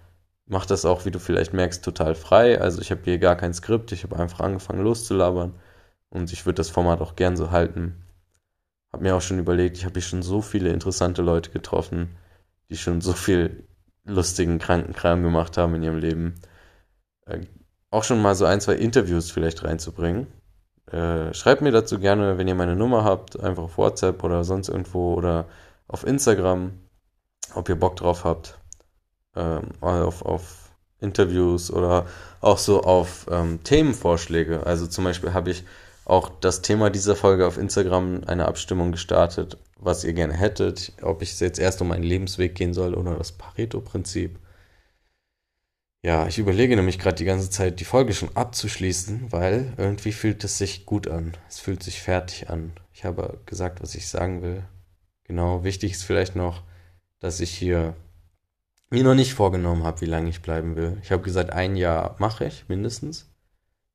Mach 0.46 0.64
das 0.64 0.84
auch, 0.84 1.04
wie 1.04 1.10
du 1.10 1.18
vielleicht 1.18 1.52
merkst, 1.52 1.84
total 1.84 2.14
frei. 2.14 2.60
Also 2.60 2.80
ich 2.80 2.90
habe 2.90 3.02
hier 3.04 3.18
gar 3.18 3.36
kein 3.36 3.52
Skript, 3.52 3.92
ich 3.92 4.04
habe 4.04 4.16
einfach 4.16 4.40
angefangen 4.40 4.82
loszulabern. 4.82 5.54
Und 6.08 6.32
ich 6.32 6.46
würde 6.46 6.56
das 6.56 6.70
Format 6.70 7.00
auch 7.02 7.16
gern 7.16 7.36
so 7.36 7.50
halten. 7.50 8.02
Hab 8.90 9.02
mir 9.02 9.14
auch 9.14 9.20
schon 9.20 9.38
überlegt, 9.38 9.76
ich 9.76 9.84
habe 9.84 9.94
hier 9.94 10.02
schon 10.02 10.22
so 10.22 10.40
viele 10.40 10.70
interessante 10.70 11.20
Leute 11.20 11.50
getroffen, 11.50 12.16
die 12.70 12.78
schon 12.78 13.02
so 13.02 13.12
viel 13.12 13.68
lustigen 14.04 14.58
Krankenkram 14.58 15.22
gemacht 15.22 15.58
haben 15.58 15.74
in 15.74 15.82
ihrem 15.82 15.98
Leben. 15.98 16.34
Auch 17.90 18.04
schon 18.04 18.20
mal 18.20 18.34
so 18.34 18.44
ein, 18.44 18.60
zwei 18.60 18.74
Interviews 18.74 19.30
vielleicht 19.30 19.64
reinzubringen. 19.64 20.26
Äh, 20.90 21.32
schreibt 21.34 21.62
mir 21.62 21.70
dazu 21.72 21.98
gerne, 21.98 22.38
wenn 22.38 22.48
ihr 22.48 22.54
meine 22.54 22.76
Nummer 22.76 23.04
habt, 23.04 23.38
einfach 23.40 23.64
auf 23.64 23.78
WhatsApp 23.78 24.22
oder 24.24 24.44
sonst 24.44 24.68
irgendwo 24.68 25.14
oder 25.14 25.46
auf 25.86 26.06
Instagram, 26.06 26.72
ob 27.54 27.68
ihr 27.68 27.76
Bock 27.76 27.96
drauf 27.96 28.24
habt. 28.24 28.58
Ähm, 29.36 29.68
auf, 29.80 30.22
auf 30.22 30.68
Interviews 31.00 31.70
oder 31.70 32.06
auch 32.40 32.58
so 32.58 32.82
auf 32.82 33.26
ähm, 33.30 33.62
Themenvorschläge. 33.62 34.66
Also 34.66 34.86
zum 34.86 35.04
Beispiel 35.04 35.32
habe 35.32 35.50
ich 35.50 35.64
auch 36.04 36.30
das 36.40 36.62
Thema 36.62 36.90
dieser 36.90 37.14
Folge 37.14 37.46
auf 37.46 37.58
Instagram 37.58 38.22
eine 38.26 38.48
Abstimmung 38.48 38.92
gestartet, 38.92 39.58
was 39.78 40.04
ihr 40.04 40.14
gerne 40.14 40.34
hättet, 40.34 40.92
ob 41.02 41.22
ich 41.22 41.38
jetzt 41.38 41.58
erst 41.58 41.82
um 41.82 41.88
meinen 41.88 42.02
Lebensweg 42.02 42.54
gehen 42.54 42.72
soll 42.72 42.94
oder 42.94 43.14
das 43.14 43.32
Pareto-Prinzip. 43.32 44.38
Ja, 46.08 46.26
ich 46.26 46.38
überlege 46.38 46.74
nämlich 46.74 46.98
gerade 46.98 47.16
die 47.16 47.26
ganze 47.26 47.50
Zeit, 47.50 47.80
die 47.80 47.84
Folge 47.84 48.14
schon 48.14 48.34
abzuschließen, 48.34 49.30
weil 49.30 49.74
irgendwie 49.76 50.12
fühlt 50.12 50.42
es 50.42 50.56
sich 50.56 50.86
gut 50.86 51.06
an. 51.06 51.36
Es 51.50 51.58
fühlt 51.58 51.82
sich 51.82 52.00
fertig 52.00 52.48
an. 52.48 52.72
Ich 52.94 53.04
habe 53.04 53.38
gesagt, 53.44 53.82
was 53.82 53.94
ich 53.94 54.08
sagen 54.08 54.40
will. 54.40 54.64
Genau, 55.24 55.64
wichtig 55.64 55.92
ist 55.92 56.04
vielleicht 56.04 56.34
noch, 56.34 56.62
dass 57.18 57.40
ich 57.40 57.50
hier 57.50 57.94
mir 58.88 59.04
noch 59.04 59.14
nicht 59.14 59.34
vorgenommen 59.34 59.84
habe, 59.84 60.00
wie 60.00 60.06
lange 60.06 60.30
ich 60.30 60.40
bleiben 60.40 60.76
will. 60.76 60.96
Ich 61.02 61.12
habe 61.12 61.22
gesagt, 61.22 61.50
ein 61.50 61.76
Jahr 61.76 62.16
mache 62.18 62.46
ich 62.46 62.64
mindestens. 62.68 63.30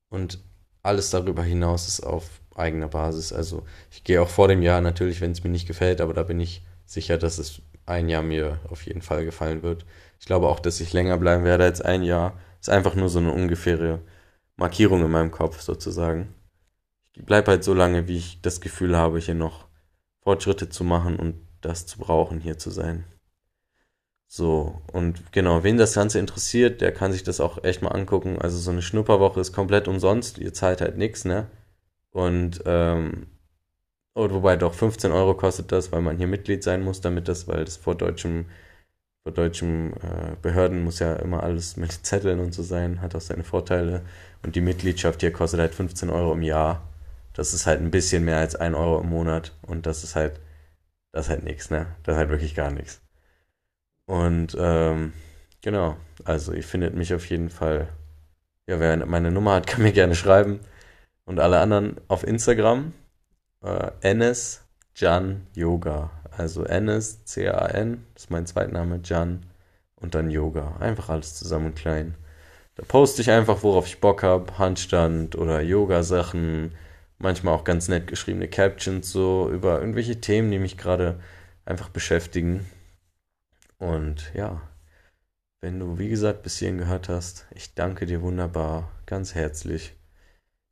Und 0.09 0.37
alles 0.83 1.09
darüber 1.09 1.43
hinaus 1.43 1.87
ist 1.87 2.01
auf 2.01 2.29
eigener 2.53 2.89
Basis. 2.89 3.33
Also 3.33 3.63
ich 3.89 4.03
gehe 4.03 4.21
auch 4.21 4.29
vor 4.29 4.47
dem 4.49 4.61
Jahr 4.61 4.81
natürlich, 4.81 5.19
wenn 5.19 5.31
es 5.31 5.43
mir 5.43 5.49
nicht 5.49 5.65
gefällt, 5.65 5.99
aber 5.99 6.13
da 6.13 6.21
bin 6.21 6.39
ich 6.39 6.61
sicher, 6.85 7.17
dass 7.17 7.39
es 7.39 7.63
ein 7.85 8.09
Jahr 8.09 8.23
mir 8.23 8.59
auf 8.69 8.85
jeden 8.85 9.01
Fall 9.01 9.25
gefallen 9.25 9.63
wird. 9.63 9.85
Ich 10.19 10.25
glaube 10.25 10.47
auch, 10.47 10.59
dass 10.59 10.79
ich 10.79 10.93
länger 10.93 11.17
bleiben 11.17 11.43
werde 11.43 11.65
als 11.65 11.81
ein 11.81 12.03
Jahr. 12.03 12.39
Ist 12.59 12.69
einfach 12.69 12.95
nur 12.95 13.09
so 13.09 13.19
eine 13.19 13.31
ungefähre 13.33 13.99
Markierung 14.55 15.03
in 15.03 15.11
meinem 15.11 15.31
Kopf 15.31 15.61
sozusagen. 15.61 16.33
Ich 17.13 17.25
bleibe 17.25 17.51
halt 17.51 17.63
so 17.63 17.73
lange, 17.73 18.07
wie 18.07 18.17
ich 18.17 18.41
das 18.41 18.61
Gefühl 18.61 18.97
habe, 18.97 19.19
hier 19.19 19.35
noch 19.35 19.67
Fortschritte 20.21 20.69
zu 20.69 20.83
machen 20.83 21.17
und 21.17 21.35
das 21.61 21.85
zu 21.85 21.99
brauchen, 21.99 22.39
hier 22.39 22.57
zu 22.57 22.71
sein. 22.71 23.05
So, 24.27 24.81
und 24.91 25.31
genau, 25.31 25.63
wen 25.63 25.77
das 25.77 25.93
Ganze 25.93 26.17
interessiert, 26.17 26.81
der 26.81 26.91
kann 26.91 27.11
sich 27.11 27.23
das 27.23 27.39
auch 27.39 27.63
echt 27.63 27.83
mal 27.83 27.91
angucken. 27.91 28.39
Also 28.41 28.57
so 28.57 28.71
eine 28.71 28.81
Schnupperwoche 28.81 29.39
ist 29.39 29.53
komplett 29.53 29.87
umsonst, 29.87 30.39
ihr 30.39 30.53
zahlt 30.53 30.81
halt 30.81 30.97
nichts, 30.97 31.23
ne? 31.23 31.51
Und, 32.11 32.63
ähm, 32.65 33.27
und 34.13 34.33
wobei 34.33 34.55
doch 34.55 34.73
15 34.73 35.11
Euro 35.11 35.33
kostet 35.35 35.71
das, 35.71 35.91
weil 35.91 36.01
man 36.01 36.17
hier 36.17 36.27
Mitglied 36.27 36.63
sein 36.63 36.83
muss, 36.83 37.01
damit 37.01 37.27
das, 37.27 37.47
weil 37.47 37.65
das 37.65 37.77
vor 37.77 37.95
deutschem, 37.95 38.45
vor 39.23 39.33
deutschen 39.33 39.93
äh, 39.93 40.35
Behörden 40.41 40.83
muss 40.83 40.99
ja 40.99 41.15
immer 41.15 41.43
alles 41.43 41.77
mit 41.77 41.91
Zetteln 42.05 42.39
und 42.39 42.53
so 42.53 42.63
sein, 42.63 43.01
hat 43.01 43.15
auch 43.15 43.21
seine 43.21 43.43
Vorteile. 43.43 44.03
Und 44.43 44.55
die 44.55 44.61
Mitgliedschaft 44.61 45.21
hier 45.21 45.33
kostet 45.33 45.59
halt 45.61 45.75
15 45.75 46.09
Euro 46.09 46.33
im 46.33 46.43
Jahr. 46.43 46.83
Das 47.33 47.53
ist 47.53 47.65
halt 47.65 47.81
ein 47.81 47.91
bisschen 47.91 48.25
mehr 48.25 48.37
als 48.37 48.55
1 48.55 48.75
Euro 48.75 49.01
im 49.01 49.09
Monat. 49.09 49.53
Und 49.63 49.85
das 49.87 50.03
ist 50.03 50.15
halt, 50.15 50.39
das 51.11 51.25
ist 51.27 51.29
halt 51.31 51.43
nichts, 51.43 51.69
ne? 51.71 51.87
Das 52.03 52.15
ist 52.15 52.19
halt 52.19 52.29
wirklich 52.29 52.55
gar 52.55 52.71
nichts. 52.71 53.01
Und 54.05 54.55
ähm, 54.59 55.13
genau, 55.61 55.97
also 56.25 56.53
ihr 56.53 56.63
findet 56.63 56.95
mich 56.95 57.13
auf 57.13 57.29
jeden 57.29 57.49
Fall. 57.49 57.89
Ja, 58.67 58.79
wer 58.79 59.05
meine 59.05 59.31
Nummer 59.31 59.53
hat, 59.55 59.67
kann 59.67 59.83
mir 59.83 59.93
gerne 59.93 60.15
schreiben. 60.15 60.59
Und 61.25 61.39
alle 61.39 61.59
anderen 61.59 61.97
auf 62.07 62.23
Instagram. 62.25 62.93
Äh, 63.63 63.91
Enes 64.01 64.63
Jan 64.95 65.47
Yoga. 65.55 66.11
Also 66.31 66.65
Enes, 66.65 67.25
C-A-N, 67.25 68.05
ist 68.15 68.31
mein 68.31 68.45
Zweitname, 68.45 68.99
Jan. 69.03 69.45
Und 69.95 70.15
dann 70.15 70.29
Yoga. 70.29 70.77
Einfach 70.79 71.09
alles 71.09 71.35
zusammen 71.35 71.67
und 71.67 71.75
klein. 71.75 72.15
Da 72.75 72.83
poste 72.83 73.21
ich 73.21 73.31
einfach, 73.31 73.63
worauf 73.63 73.87
ich 73.87 74.01
Bock 74.01 74.23
habe. 74.23 74.57
Handstand 74.57 75.35
oder 75.35 75.61
Yoga-Sachen. 75.61 76.73
Manchmal 77.19 77.53
auch 77.53 77.63
ganz 77.63 77.87
nett 77.87 78.07
geschriebene 78.07 78.47
Captions 78.47 79.11
so 79.11 79.49
über 79.49 79.79
irgendwelche 79.79 80.19
Themen, 80.19 80.51
die 80.51 80.59
mich 80.59 80.77
gerade 80.77 81.19
einfach 81.65 81.89
beschäftigen. 81.89 82.65
Und 83.77 84.31
ja, 84.33 84.61
wenn 85.61 85.79
du, 85.79 85.97
wie 85.99 86.09
gesagt, 86.09 86.43
bis 86.43 86.57
hierhin 86.57 86.77
gehört 86.77 87.09
hast, 87.09 87.45
ich 87.55 87.73
danke 87.75 88.05
dir 88.05 88.21
wunderbar, 88.21 88.91
ganz 89.05 89.35
herzlich. 89.35 89.95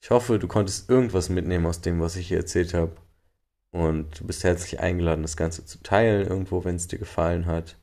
Ich 0.01 0.09
hoffe, 0.09 0.39
du 0.39 0.47
konntest 0.47 0.89
irgendwas 0.89 1.29
mitnehmen 1.29 1.67
aus 1.67 1.81
dem, 1.81 2.01
was 2.01 2.15
ich 2.15 2.27
hier 2.27 2.37
erzählt 2.37 2.73
habe. 2.73 2.95
Und 3.69 4.19
du 4.19 4.27
bist 4.27 4.43
herzlich 4.43 4.79
eingeladen, 4.79 5.21
das 5.21 5.37
Ganze 5.37 5.65
zu 5.65 5.81
teilen, 5.83 6.27
irgendwo, 6.27 6.65
wenn 6.65 6.75
es 6.75 6.87
dir 6.87 6.97
gefallen 6.97 7.45
hat. 7.45 7.77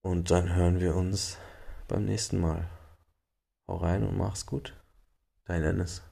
Und 0.00 0.30
dann 0.30 0.54
hören 0.54 0.80
wir 0.80 0.96
uns 0.96 1.36
beim 1.88 2.06
nächsten 2.06 2.40
Mal. 2.40 2.68
Hau 3.68 3.76
rein 3.76 4.02
und 4.02 4.16
mach's 4.16 4.46
gut. 4.46 4.74
Dein 5.44 5.62
Ennis. 5.62 6.02